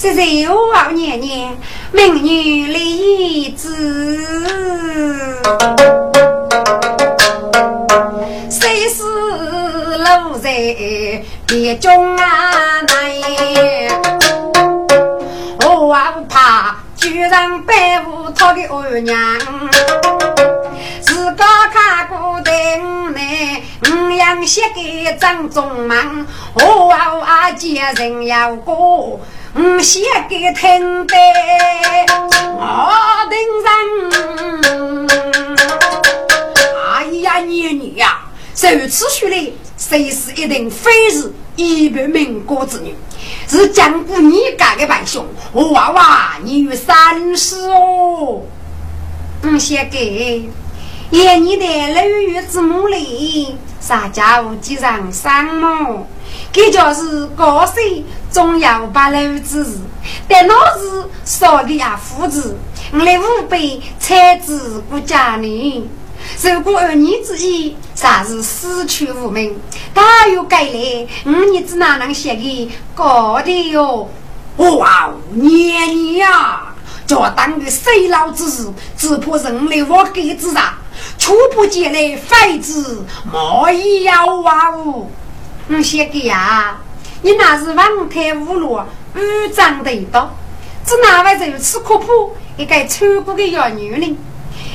[0.00, 1.56] 这是我年年
[1.90, 3.74] 明女离子，
[8.48, 10.50] 谁是路在
[11.48, 12.80] 别中啊？
[12.82, 13.88] 内
[15.64, 19.18] 我不怕，居然背负他的二娘，
[21.00, 22.76] 自个看过的
[23.12, 23.20] 呢，
[23.88, 29.20] 五样写给张忠满，我啊见人要过。
[29.54, 31.14] 我写给听的，
[32.56, 32.90] 我
[33.30, 35.08] 等人。
[36.94, 38.18] 哎呀，你女呀，
[38.52, 42.94] 如此说来，谁是一定非是一百民国之女？
[43.48, 48.42] 是江湖你家的败兄，娃娃你有三十哦。
[49.42, 50.48] 我写给，
[51.10, 56.06] 演你的六月之母里，啥家务记上三毛。
[56.52, 59.80] 这就是高兴，总要把楼子，
[60.28, 62.58] 但那是少的呀，父子，
[62.92, 65.88] 我来五辈才子顾家呢。
[66.42, 69.58] 如果儿女之一，啥是死去无名？
[69.94, 74.10] 大有该来，五儿子哪能写给高的哟？
[74.56, 76.74] 哇，年年呀，
[77.08, 80.74] 叫当个衰老之时，只怕人类我给之上，
[81.16, 83.02] 初不见来废子
[83.32, 85.10] 莫以要哇呜。
[85.70, 86.76] 我写给呀，
[87.22, 88.78] 你那是王太无路，
[89.14, 90.30] 五脏得道，
[90.84, 92.36] 只哪位如此可怖？
[92.58, 94.16] 一个丑过的妖女人，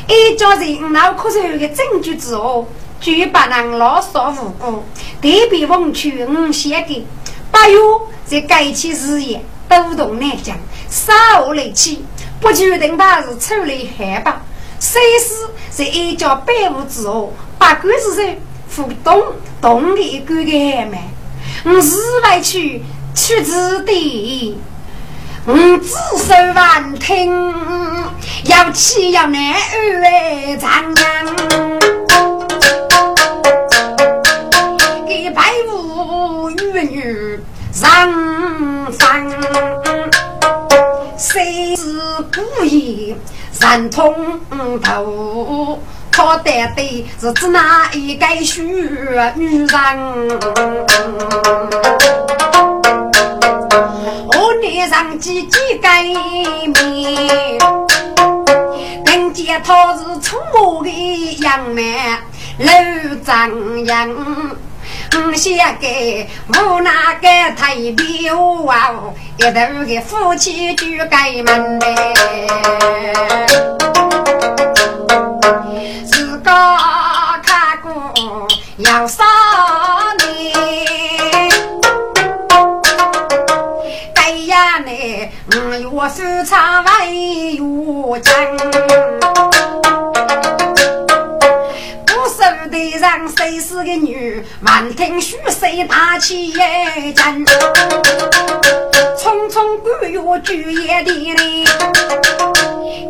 [0.08, 2.68] 一家人脑壳上有个证据之后，
[3.00, 4.84] 就把人老少无辜，
[5.22, 7.06] 特别忘去我写给。
[7.52, 7.78] 八月
[8.26, 10.58] 在改起事业，都动难讲，
[10.90, 12.04] 少力气，
[12.44, 14.42] 不确定他是出来害吧？
[14.80, 15.34] 虽是
[15.72, 18.38] 在一家百物之后，八个之人。
[18.76, 19.22] 互动
[19.62, 21.00] 动的一个个还没，
[21.64, 22.84] 我是外去
[23.14, 24.58] 去子弟，
[25.46, 27.54] 我只手万听，
[28.46, 31.06] 要气要难二丈娘，
[35.08, 37.40] 给白无女女
[37.72, 38.12] 上
[38.92, 39.30] 山，
[41.24, 42.02] 谁是
[42.36, 43.16] 故意
[43.62, 44.14] 人通
[44.82, 45.80] 头？
[46.12, 50.28] 他带的是指哪一个虚女人？
[54.28, 56.74] 我脸上几几改面，
[59.06, 61.96] 听见他是出没的杨梅
[62.58, 62.66] 楼
[63.24, 64.14] 张扬。
[65.36, 68.30] 写给无那个太平
[68.68, 68.92] 啊，
[69.38, 72.14] 一头的夫妻就改门嘞，
[76.06, 76.52] 自个
[77.44, 78.14] 看过
[78.78, 79.24] 要少
[80.20, 80.54] 年，
[84.16, 85.32] 哎呀嘞，
[85.92, 89.43] 我是唱为有真。
[93.04, 94.42] 上谁是个女？
[94.62, 97.46] 满庭虚岁大气一阵，
[99.18, 101.66] 匆匆过月举夜的嘞。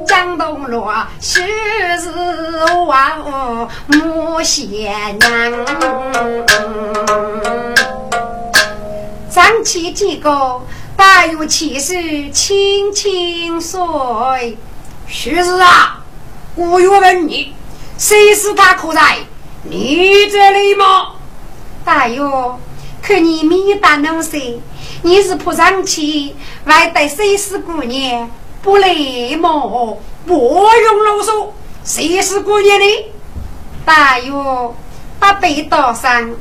[0.08, 0.88] 江东路
[1.20, 2.00] 昔日
[2.88, 5.64] 王母贤娘，
[9.30, 10.60] 张起几个
[10.98, 14.58] 大有气势，轻轻岁。
[15.08, 16.02] 旭日啊，
[16.56, 17.54] 我要问你，
[18.00, 19.18] 谁是他可在？
[19.66, 21.14] 你这里吗？
[21.86, 22.60] 大哟，
[23.02, 24.38] 看你面大能色，
[25.04, 26.36] 你是扑上去
[26.66, 28.30] 外带谁是姑娘？
[28.62, 28.94] 不来
[29.40, 30.02] 么？
[30.26, 31.48] 不用啰嗦，
[31.86, 32.86] 谁是姑娘呢？
[33.86, 34.76] 大哟，
[35.18, 36.32] 把背倒上，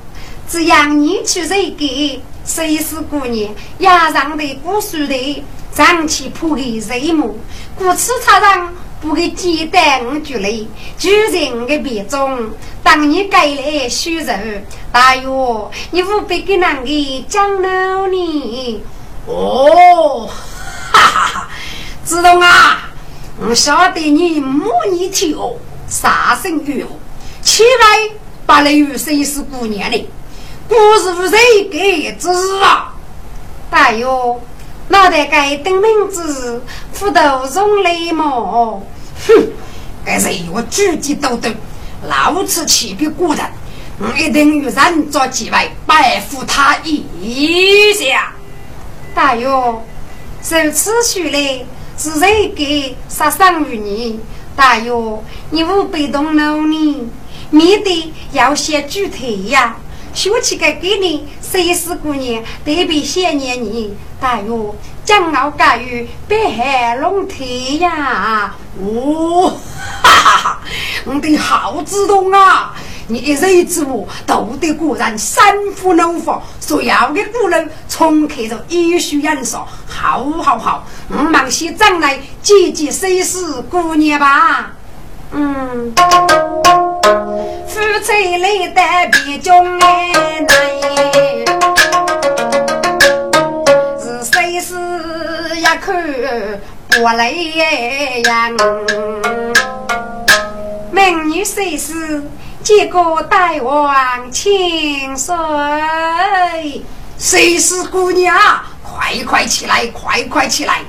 [0.49, 2.21] 只要你去谁给？
[2.45, 3.55] 谁是姑娘？
[3.79, 7.37] 压上的古书的，长期铺给谁么？
[7.77, 8.75] 故此插上。
[9.03, 10.49] 不给鸡蛋举来，
[10.97, 12.51] 举人的别种。
[12.85, 14.61] 当你该来修肉，
[14.93, 15.29] 大约
[15.91, 18.81] 你务必给那个讲道理。
[19.27, 20.29] 哦，
[20.93, 21.49] 哈哈哈！
[22.05, 22.91] 子东啊，
[23.41, 25.57] 我晓得你母女天哦，
[25.89, 26.87] 杀生欲哦，
[27.43, 28.11] 千万
[28.47, 30.09] 把那有谁是姑娘的，
[30.69, 32.29] 故事不谁给知
[32.63, 32.95] 啊？
[33.69, 34.07] 大约
[34.93, 36.63] 脑袋该等名字，
[36.93, 38.83] 斧头从雷毛。
[39.27, 39.49] 哼，
[40.05, 41.49] 该是我举起刀刀，
[42.07, 43.41] 老子气比古人，
[43.99, 48.35] 我一定与人做几位，拜服他一下。
[49.15, 49.83] 大哟，
[50.43, 51.65] 受此许来
[51.97, 54.21] 是谁给杀伤于你？
[54.55, 57.09] 大哟，你无被动努力，
[57.51, 59.77] 免得要些具体呀。
[60.15, 63.95] 说起个给你，谁是姑娘特别想念你？
[64.19, 64.75] 大哟。
[65.05, 68.55] 将老家于北海龙天呀！
[68.81, 69.53] 哦，
[70.01, 70.61] 哈哈哈！
[71.05, 72.73] 我的好子东啊！
[73.09, 75.45] 你一日之物，斗得果然三
[75.75, 80.87] 夫六妇，所要的古人重刻着医书人说，好好好！
[81.09, 84.71] 我忙些将来接接谁是姑娘吧？
[85.33, 85.93] 嗯，
[87.03, 88.81] 夫妻来得
[89.11, 90.13] 比中哎
[95.81, 95.97] 看
[96.89, 98.51] 不来呀！
[100.93, 102.23] 美女谁是？
[102.63, 105.35] 结果大王千岁。
[107.19, 108.37] 谁是姑娘？
[108.83, 110.83] 快快起来，快快起来！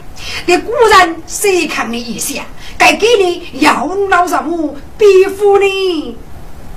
[0.45, 2.43] 你果然谁看你一下，
[2.83, 6.17] 该给你要老什么庇护呢？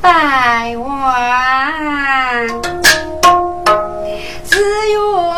[0.00, 2.46] 大王，
[4.44, 4.56] 只
[4.92, 5.34] 有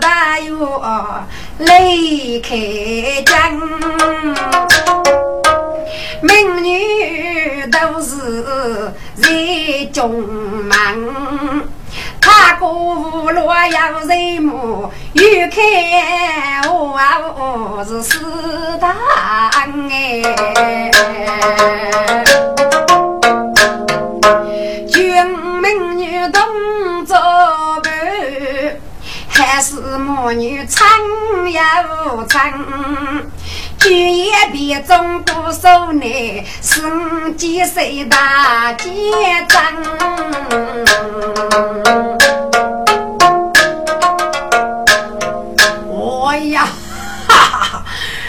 [0.00, 1.24] 大王。
[1.58, 2.56] 雷开
[3.24, 3.56] 江，
[6.20, 9.30] 美女都是在
[9.92, 11.68] 中门，
[12.44, 15.64] 他过无路要人母，又看
[16.70, 18.94] 我是四大
[19.50, 20.20] 哎，
[24.90, 25.26] 军
[25.62, 27.16] 美女动作
[27.82, 28.76] 慢。
[29.30, 30.86] 还是母女唱
[31.50, 31.82] 呀
[32.12, 32.52] 无唱，
[33.78, 38.90] 举一别中国手内，十几岁大结
[39.48, 39.60] 账。
[46.30, 46.66] 哎呀，
[47.28, 47.84] 哈哈哈！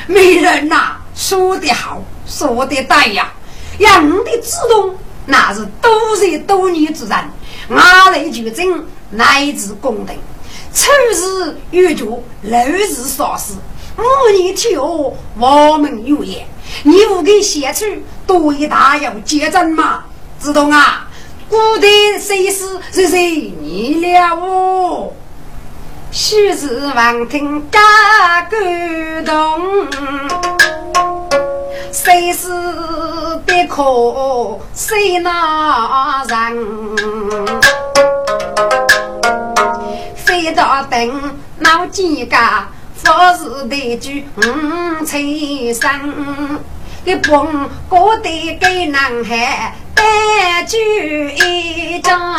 [0.08, 3.32] 美人呐，说得好，说得对呀！
[3.80, 7.18] 养的自动那是多才多艺之人，
[7.70, 10.16] 阿来求真乃至公等。
[10.74, 12.06] 初日月觉，
[12.44, 13.54] 六日少时，
[13.98, 16.46] 五年天后，我们有言，
[16.84, 17.86] 你不给写出
[18.28, 20.04] 多一大要结账吗？
[20.40, 21.08] 知道啊？
[21.50, 21.88] 古代
[22.20, 25.14] 谁是谁谁你了哦？
[26.12, 27.80] 须是望听加
[28.42, 28.60] 感
[29.26, 29.88] 动，
[31.92, 32.50] 谁是
[33.46, 36.96] 的可谁那人？
[40.16, 42.38] 飞到等闹几个，
[42.96, 46.02] 富士的句五七三，
[47.04, 52.36] 一捧过的给男孩带酒一张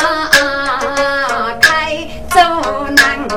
[1.61, 2.39] 开走
[2.89, 3.27] 南，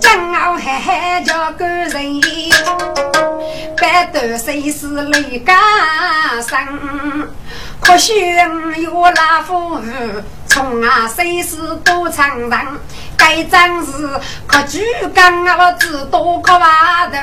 [0.00, 2.20] 正好还叫个人，
[3.76, 5.56] 白头谁是泪干
[6.42, 7.28] 生？
[7.90, 8.14] 可惜
[8.76, 9.80] 有老夫
[10.46, 12.50] 从啊谁是多长人？
[13.16, 14.08] 该张是
[14.46, 14.80] 可举
[15.12, 17.16] 刚我只多可瓦头，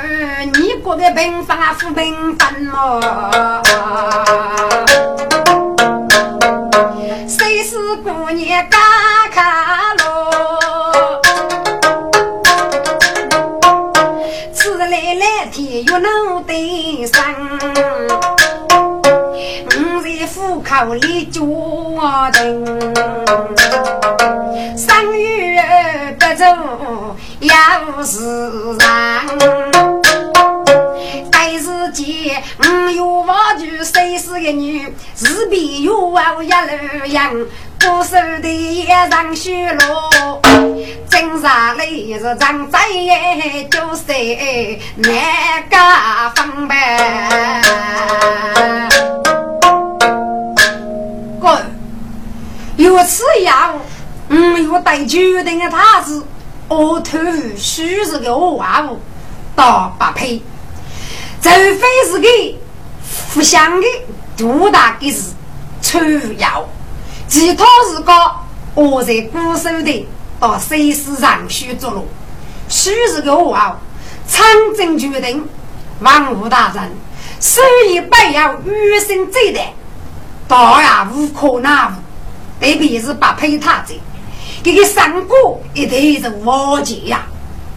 [0.55, 3.61] 你过个平凡啊富平凡么？
[7.25, 8.77] 谁是姑娘嘎
[9.31, 11.21] 卡罗？
[14.53, 17.56] 此来来天又能得上。
[20.67, 21.39] 口里叫
[22.31, 22.65] 定，
[24.75, 25.57] 生育
[26.19, 26.43] 不足
[27.39, 27.53] 也
[27.87, 28.19] 无事
[28.77, 28.81] 人。
[31.31, 37.33] 该是见我有我就谁是个女，是比有我一路样，
[37.79, 40.41] 不手的也上血路，
[41.09, 42.77] 正上来是张嘴
[43.71, 44.03] 就是
[44.97, 47.61] 难家分呗。
[52.77, 53.73] 有此样，
[54.29, 56.23] 嗯，有带决定的他子，
[56.67, 57.17] 我头
[57.57, 58.99] 须是个娃物，
[59.55, 60.41] 倒不配。
[61.41, 62.27] 除非是个
[63.33, 63.87] 不祥的
[64.37, 65.31] 多大的事，
[65.81, 65.99] 出
[66.37, 66.67] 要，
[67.27, 68.13] 其他是个
[68.75, 70.07] 我在固守的
[70.39, 72.03] 到谁世上去做了，
[72.69, 73.75] 须是个娃物，
[74.29, 75.47] 长征决定，
[76.01, 76.91] 万物大人，
[77.39, 79.73] 所以不要与生俱来，
[80.47, 81.93] 倒也无可奈何。
[82.59, 83.93] 特别是把配他子，
[84.63, 85.35] 这个三哥
[85.73, 87.25] 一定是瓦解呀！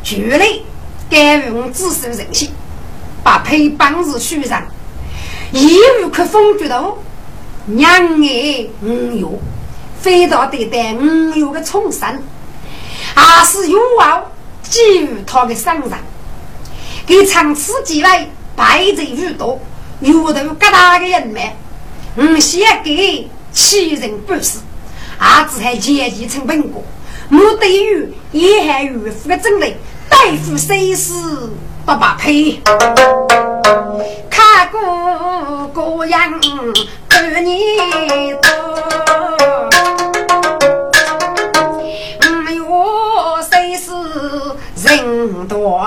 [0.02, 0.62] 绝对
[1.10, 2.50] 该用自守人心，
[3.22, 4.64] 把配帮是书上，
[5.52, 6.82] 一无可风觉的
[7.66, 9.38] 娘爱五有，
[10.00, 12.22] 非到得得五有的重生，
[13.14, 14.24] 还是有望
[14.70, 15.98] 给予他的身上，
[17.06, 18.26] 给长此几来
[18.56, 19.60] 败者愈多，
[20.00, 21.42] 遇到疙大的人们，
[22.16, 24.58] 我先给欺人不是。
[25.20, 26.82] 儿子还前期成本过，
[27.30, 29.76] 我对于也还渔夫的种类，
[30.08, 31.12] 大夫虽是
[31.84, 32.58] 不把配？
[34.30, 36.40] 看过个样
[37.06, 38.48] 半年多，
[42.42, 42.64] 没有
[43.50, 43.92] 谁是
[44.88, 45.84] 人多。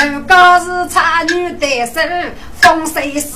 [0.00, 2.00] 如果是差女的手。
[2.98, 3.28] 风虽是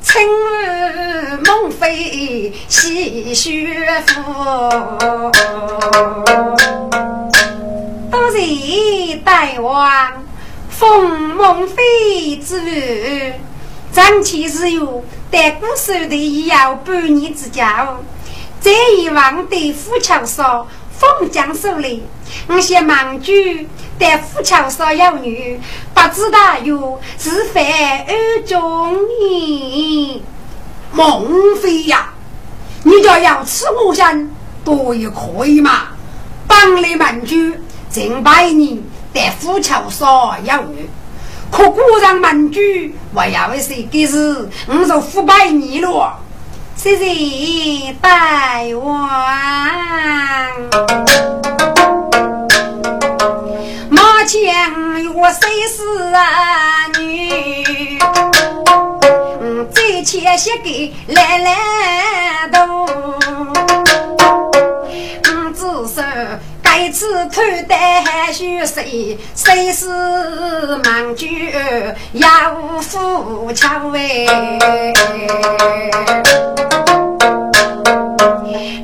[0.00, 3.66] 轻儿梦飞戏雪
[4.06, 4.22] 夫，
[8.08, 10.24] 都是大王
[10.68, 13.34] 风梦飞之
[13.92, 18.00] 张起是有带古手的也要半年之交，
[18.60, 20.68] 这一望对富强说
[21.00, 22.04] 封疆手里，
[22.46, 23.66] 我先忙句。
[23.98, 25.58] 但富强少有女，
[25.94, 27.62] 不知道有是非
[28.06, 30.20] 二中年。
[30.92, 32.12] 孟非呀，
[32.82, 34.30] 你叫要吃我身，
[34.64, 35.88] 多也可以嘛。
[36.46, 37.34] 帮你门主
[37.90, 38.78] 正百年，
[39.12, 40.88] 但富强少有女，
[41.50, 42.60] 可果然门主
[43.14, 46.18] 我要是给是，我就腐百年了。
[46.76, 49.08] 谢谢大王。
[54.30, 57.98] 将有谁是啊女？
[59.72, 61.56] 再切些给来来
[62.52, 62.86] 都。
[67.00, 67.74] 该次偷的
[68.04, 69.16] 还需谁？
[69.34, 69.88] 谁是
[70.84, 71.24] 忙主
[72.12, 74.26] 要富强哎？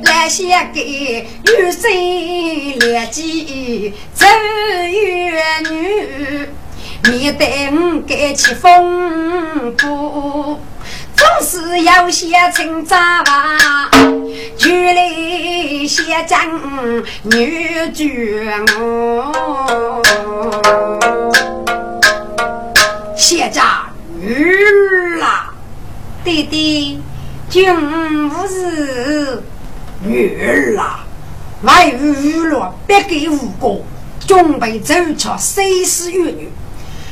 [0.01, 1.91] 来些给女生
[2.79, 6.49] 连记走远女，
[7.03, 10.59] 面对我该起风波，
[11.17, 13.89] 总是有些成渣吧，
[14.55, 15.09] 就来
[15.87, 16.39] 先讲
[17.23, 18.03] 女主
[18.79, 20.03] 我，
[23.17, 23.65] 先讲
[24.21, 24.55] 女
[25.19, 25.51] 啦。
[26.23, 27.01] 弟弟，
[27.49, 27.67] 君
[28.29, 29.41] 无事。
[30.03, 31.03] 女儿啊，
[31.63, 33.83] 外无娱乐，别给无果，
[34.27, 36.51] 准备走俏谁是玉女？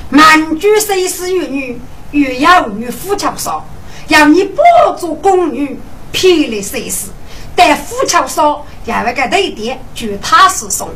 [0.10, 1.82] 满居谁是玉女？
[2.12, 3.66] 欲要与夫桥说，
[4.08, 4.62] 要你不
[4.98, 5.80] 做宫女，
[6.14, 7.08] 霹雳谁是？
[7.56, 10.90] 但夫桥说要那个弟弟，就他是送，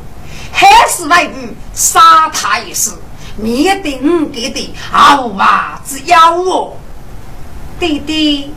[0.52, 2.98] 还是外遇杀他一死，
[3.38, 6.78] 灭顶给的好娃子要我。
[7.80, 8.54] 弟弟，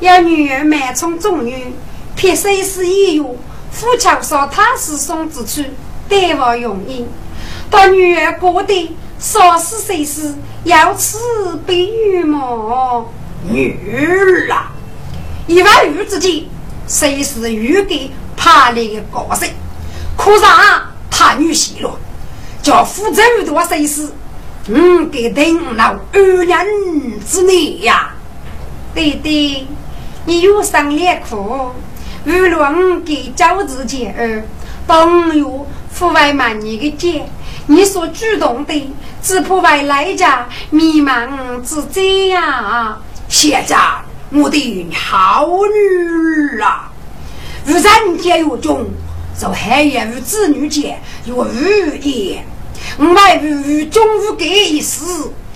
[0.00, 1.74] 要女儿满从中女。
[2.16, 3.36] 撇谁是一有，
[3.70, 5.68] 夫桥说他是送之处，
[6.08, 7.04] 对我容易。
[7.68, 11.18] 到女儿过的，说是谁是，要此
[11.66, 13.10] 比喻么？
[13.48, 14.72] 女儿啊，
[15.46, 16.44] 一万玉之间，
[16.88, 19.50] 谁是玉给怕的个性？
[20.16, 21.98] 可让他女婿了，
[22.62, 24.08] 叫负责多谁是？
[24.68, 28.14] 嗯，给等了二人之内呀。
[28.94, 29.66] 弟弟，
[30.24, 31.72] 你有商量苦？
[32.24, 34.42] 无论给教子姐儿，
[34.86, 35.66] 当有
[35.98, 37.28] 户外满你的姐，
[37.66, 42.98] 你所主动的，只怕外来家迷茫之灾呀！
[43.34, 43.76] 现在
[44.30, 46.88] 我的好女儿啊，
[47.66, 48.86] 如人间有中，
[49.36, 52.46] 就还也与子女间有语言。
[52.96, 55.04] 我外与终于给一事，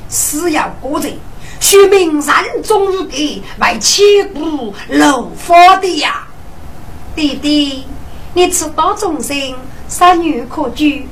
[0.08, 1.12] 死要过人，
[1.60, 4.04] 须名人终于给为千
[4.34, 6.26] 古漏发的呀！
[7.14, 7.84] 弟弟，
[8.34, 9.54] 你持刀众生，
[9.86, 11.06] 三女可居。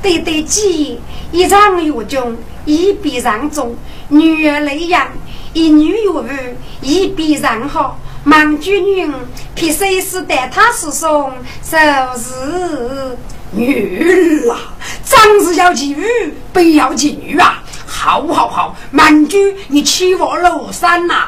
[0.00, 1.00] 弟弟记
[1.32, 3.76] 一丈有中，一必让中。
[4.08, 5.08] 女儿累养，
[5.54, 7.98] 一女有余，一必让好。
[8.24, 9.10] 忙居女，
[9.54, 11.32] 偏谁是待他是送，
[11.62, 11.78] 就
[12.18, 13.16] 是
[13.52, 14.72] 女儿啊！
[15.04, 16.04] 长子要吉女，
[16.52, 17.62] 不要吉女啊！
[17.86, 21.26] 好好好，满居，你欺我楼山呐！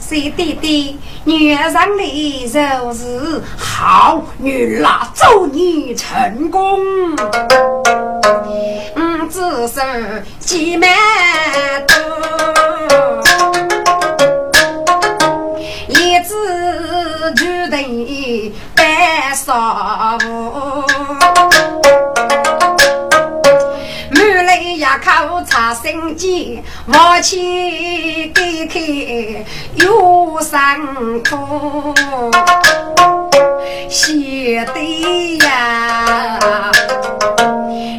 [0.00, 2.04] 谁弟弟，女儿上来
[2.46, 6.80] 就是好女儿，祝你成功。
[8.94, 10.88] 嗯，只是几满
[11.86, 11.96] 多，
[17.68, 20.18] 就得白少。
[25.04, 29.44] 口插心间，我去给开
[29.76, 31.94] 有伤口，
[33.88, 36.38] 写的呀，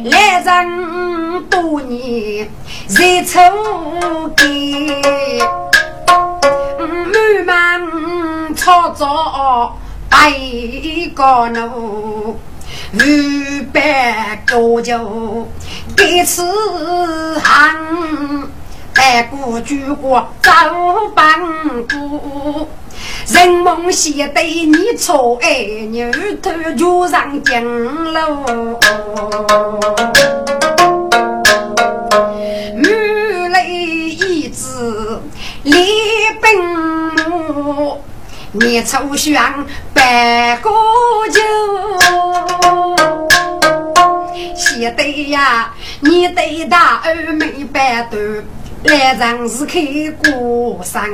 [0.04, 2.50] 来人多年
[2.86, 3.40] 在愁
[4.36, 5.40] 给，
[8.60, 9.74] 操作
[10.10, 10.30] 白
[11.14, 12.38] 个奴。
[12.92, 12.98] 五
[13.72, 15.48] 百个酒，
[15.96, 16.44] 第次
[17.40, 18.50] 行，
[18.92, 20.50] 待过举过走
[21.14, 21.40] 半
[21.88, 22.68] 步，
[23.28, 28.78] 人梦写对你错爱，牛头就上京喽。
[32.76, 35.22] 满泪一字
[35.62, 35.72] 立
[36.42, 36.54] 本
[37.32, 38.02] 目。
[38.52, 39.40] 你抽选
[39.94, 40.68] 白骨
[41.30, 41.40] 酒，
[44.56, 48.16] 写得呀，你对大儿没白头，
[48.82, 49.80] 来场是开
[50.24, 51.04] 过上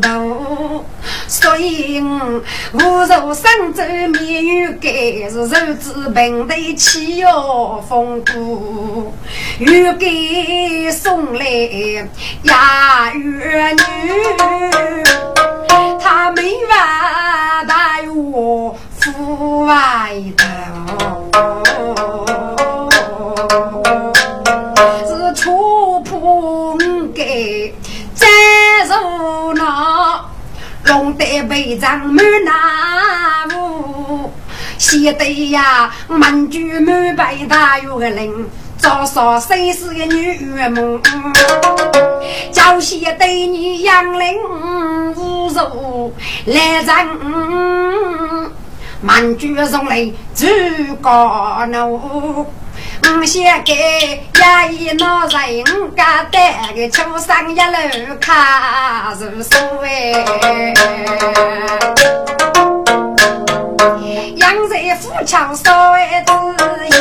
[0.00, 0.84] 头，
[1.28, 2.42] 所以我
[2.72, 3.82] 我入上州
[4.18, 9.12] 面有盖，是手指平头气哟风骨，
[9.58, 11.44] 又给送来
[12.44, 13.80] 呀儿女。
[16.02, 21.69] 他没完带我父外头，
[27.20, 27.74] 给
[28.14, 28.26] 再
[28.88, 30.30] 受恼，
[30.84, 34.30] 龙得被长满那屋，
[34.78, 38.32] 写得呀满句满白大有个人。
[38.78, 40.38] 早说谁是个女
[40.70, 41.02] 梦，
[42.50, 44.38] 朝夕对你养灵
[45.14, 46.14] 无数
[46.46, 48.50] 来人，
[49.02, 50.46] 满句送来诸
[51.02, 52.46] 葛怒。
[53.02, 55.64] 我先给衙役老人
[55.96, 60.24] 家带个秋上一路看如书哎，
[64.36, 65.72] 杨在府桥说
[66.56, 66.64] 字
[66.98, 67.00] 言。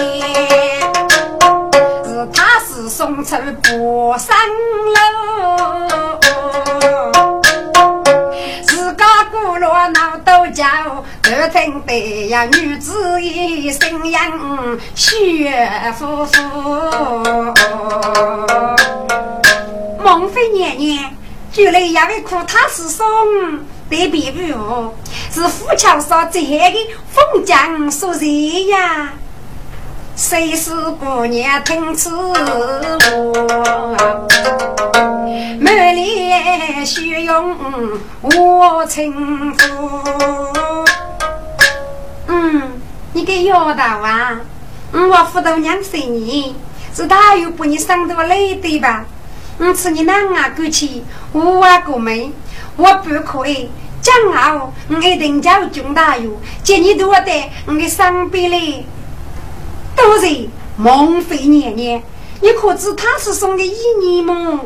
[2.34, 4.36] 他是送出不上
[4.96, 6.20] 楼，
[11.30, 14.18] 都听得呀女子一声音
[14.96, 15.70] 血
[16.00, 16.32] 呼呼。
[20.04, 21.16] 孟非年年
[21.52, 23.06] 就来要一棵塔斯松，
[23.90, 24.92] 对比如
[25.32, 26.78] 是富桥上最黑的
[27.12, 29.14] 凤江所在呀。
[30.16, 32.34] 谁是姑娘听此话？
[35.60, 37.56] 满脸虚荣
[38.24, 39.60] 我称呼。
[42.32, 42.80] 嗯，
[43.14, 44.40] 你给摇到啊？
[44.94, 46.54] 我辅导两三年，
[46.96, 49.04] 是他又把你伤到累对吧？
[49.58, 52.32] 我吃你男啊过去，我啊过门，
[52.78, 53.70] 我不可以。
[54.02, 54.72] 将来我
[55.02, 56.32] 一定叫军大哟，
[56.64, 57.32] 接你多的
[57.66, 58.86] 我的伤悲嘞。
[59.96, 62.02] 都是孟非年年，
[62.42, 64.62] 你可知他是送给一年吗？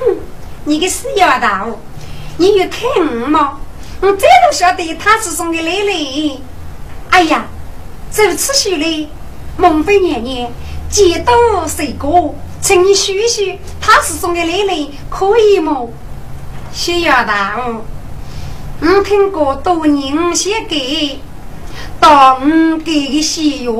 [0.00, 0.16] 哼，
[0.64, 1.78] 你个死丫头，
[2.36, 3.58] 你有看我吗？
[4.00, 6.38] 我这都晓得他是送给奶奶。
[7.10, 7.46] 哎呀，
[8.14, 9.06] 如此说来，
[9.56, 10.50] 孟非年年
[10.88, 11.32] 见到
[11.66, 15.86] 谁个，请你说说，他是送给奶奶，可以吗？
[16.72, 17.84] 小丫头，
[18.80, 21.20] 我听过多年写给，
[21.98, 23.72] 当给的西药。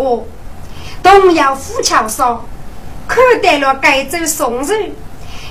[1.02, 2.44] 东要富桥上，
[3.08, 4.92] 看待了该州松人，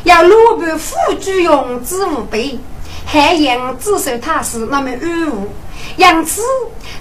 [0.03, 2.59] 要罗盘副主用之无备，
[3.05, 5.47] 还因自受他是那么安误，
[5.97, 6.41] 因此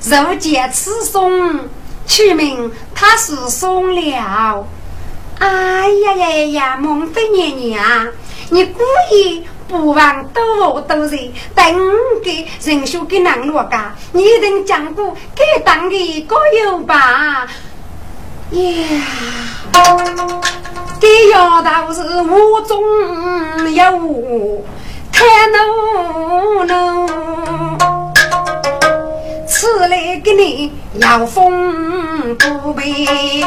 [0.02, 1.68] 如见此松，
[2.06, 4.66] 取名他是松了。
[5.38, 6.76] 哎呀呀呀！
[6.80, 8.08] 孟非娘娘，
[8.50, 8.80] 你故
[9.12, 11.64] 意不忘多多人，等
[12.24, 17.46] 给人修给难落家，你一定讲过该当的高有吧？
[18.50, 18.62] 呀，
[21.00, 22.82] 这丫头是无中
[23.72, 24.66] 有无，
[25.12, 27.06] 太奴奴，
[29.68, 33.44] 只来给你扬风不被，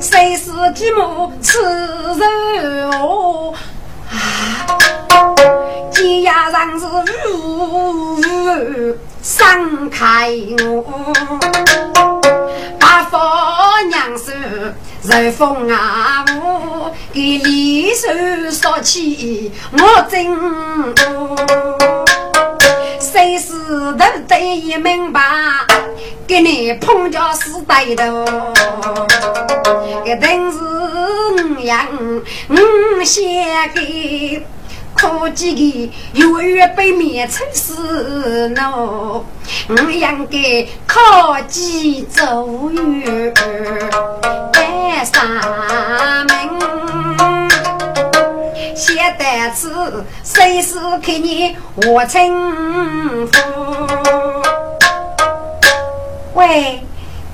[0.00, 2.96] 谁是寂寞痴人啊？
[5.90, 6.86] 今夜上是
[7.24, 10.30] 如伤开
[10.64, 11.12] 我。
[12.78, 13.16] 大夫
[13.88, 14.32] 娘说
[15.02, 18.08] ：“热风啊，我给李手
[18.50, 19.78] 说起我
[20.10, 20.36] 真
[23.00, 23.52] 谁是
[23.92, 25.20] 都得一明白，
[26.26, 28.24] 给你碰着死对头，
[30.04, 31.86] 一定是我养
[32.48, 34.44] 我先给。”
[34.94, 39.24] 可几个永远被灭成死奴，
[39.68, 43.32] 我应该靠几走远
[44.52, 45.26] 拜三
[46.28, 46.48] 门，
[48.76, 53.32] 写得字谁是给你我称呼？
[56.34, 56.80] 喂，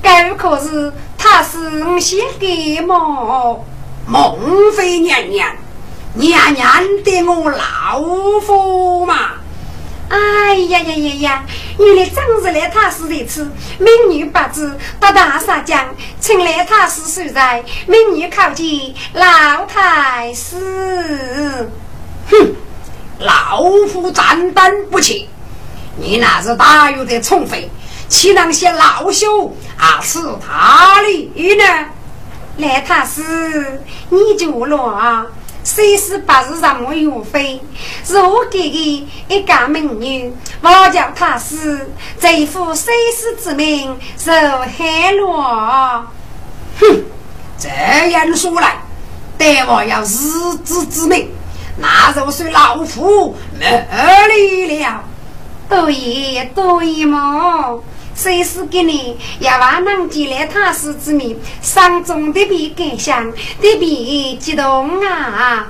[0.02, 3.56] 这可是他是我写的吗？
[4.06, 4.38] 孟
[4.74, 5.48] 非娘娘。
[6.18, 9.34] 娘娘的我老夫嘛！
[10.08, 11.44] 哎呀呀呀呀！
[11.78, 13.48] 原来正是来他是这次
[13.78, 17.62] 美女八字到大沙江，请来他是谁在？
[17.86, 21.70] 美女靠近老太师。
[22.30, 22.54] 哼，
[23.20, 25.28] 老夫担当不起。
[25.96, 27.70] 你那是大有的宠妃，
[28.08, 30.00] 岂能写老朽啊？
[30.02, 31.64] 是他哩呢？
[32.56, 34.50] 来他是你就
[34.84, 35.24] 啊。
[35.68, 37.60] 谁是八日什么岳飞？
[38.02, 46.06] 是我给的一家美女，我叫她是贼夫生死之名受害了。
[46.80, 47.04] 哼，
[47.58, 47.68] 这
[48.10, 48.78] 样说来，
[49.36, 51.28] 得我要日子之命，
[51.76, 53.86] 那就是老夫没
[54.28, 55.04] 理了。
[55.68, 57.74] 对对嘛。
[58.18, 65.68] 谁是给你也万能见来他师之命，伤中的比感想的比激动啊！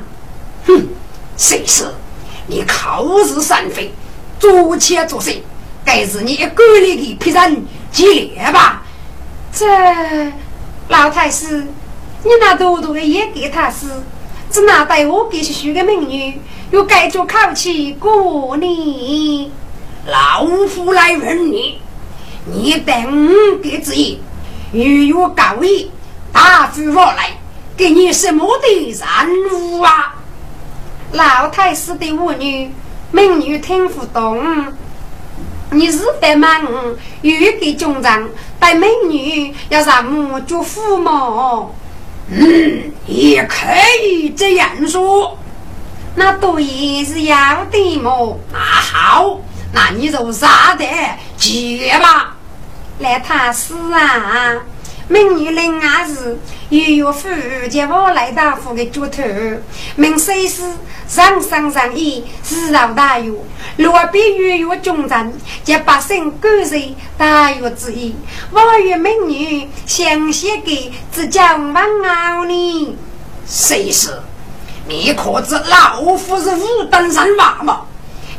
[0.67, 0.89] 哼，
[1.37, 1.85] 谁是
[2.47, 3.93] 你口是心非，
[4.41, 5.35] 做且做甚？
[5.85, 8.83] 该是你管理的批人激烈吧？
[9.53, 9.67] 这
[10.89, 11.67] 老太师，
[12.25, 13.89] 你那多多的也给他是，
[14.51, 16.41] 只拿带我给去许个美女，
[16.71, 19.53] 又该着口气过你。
[20.07, 21.79] 老夫来问你。
[22.53, 24.21] 你等给旨意，
[24.73, 25.91] 如有告意，
[26.33, 27.31] 答复我来，
[27.77, 28.95] 给你什么的
[29.27, 30.15] 任务啊？
[31.13, 32.71] 老太师的舞女，
[33.11, 34.43] 美女听不懂。
[35.71, 36.63] 你是得忙，
[37.21, 38.29] 又给军长
[38.59, 41.67] 带美女要让母祝福吗？
[42.31, 43.67] 嗯，也可
[44.03, 45.37] 以这样说。
[46.15, 48.39] 那对是要的么？
[48.51, 49.39] 那好，
[49.73, 50.85] 那你就杀得
[51.37, 52.35] 接吧。
[52.99, 54.57] 来他死啊！
[55.07, 56.37] 明女临安时，
[56.69, 57.29] 又有夫
[57.71, 59.23] 接我来大夫的脚头，
[59.97, 60.63] 明虽是
[61.07, 63.33] 上上上衣，自饶大约。
[63.77, 65.33] 若比月月忠贞，
[65.65, 66.77] 皆百姓感受
[67.17, 68.15] 大约之意。
[68.51, 72.97] 我与明女相携给只将王傲呢？
[73.47, 74.11] 谁是？
[74.87, 77.81] 你可知老夫是五等人马吗？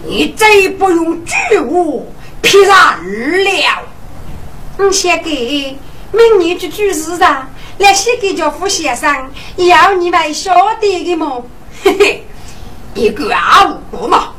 [0.06, 0.48] 你再
[0.78, 3.84] 不用巨物劈然了。
[4.80, 5.78] 我写给
[6.14, 7.50] 明年就举事上，
[7.80, 11.46] 来写给教父先生，要你们晓得的么？
[11.84, 12.24] 嘿嘿，
[12.96, 14.30] 一个阿五哥嘛，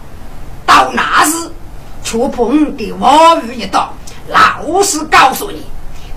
[0.65, 1.37] 到那时
[2.03, 3.95] 却碰给我语一道，
[4.29, 5.63] 老实告诉你，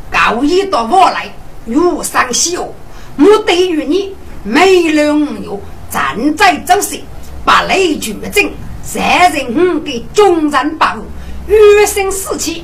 [0.10, 1.30] 高一到我来，
[1.66, 2.70] 遇上喜哦，
[3.18, 5.62] 目的于你没人有
[5.92, 6.98] 站在周身，
[7.44, 8.50] 把雷绝阵，
[8.82, 11.04] 三人给众人保护，
[11.46, 12.64] 余生死期。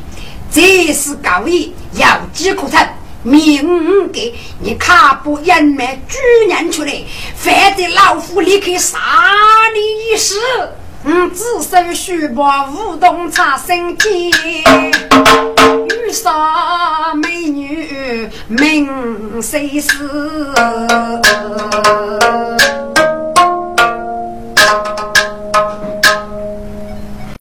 [0.52, 2.88] 这是高义要几可成，
[3.24, 7.04] 命给你卡不掩面举念出来，
[7.36, 8.97] 反得老夫立刻杀
[9.74, 10.36] 你一死。
[11.06, 14.12] 嗯，只手续把梧桐插身间，
[15.88, 20.10] 遇上美女命谁死？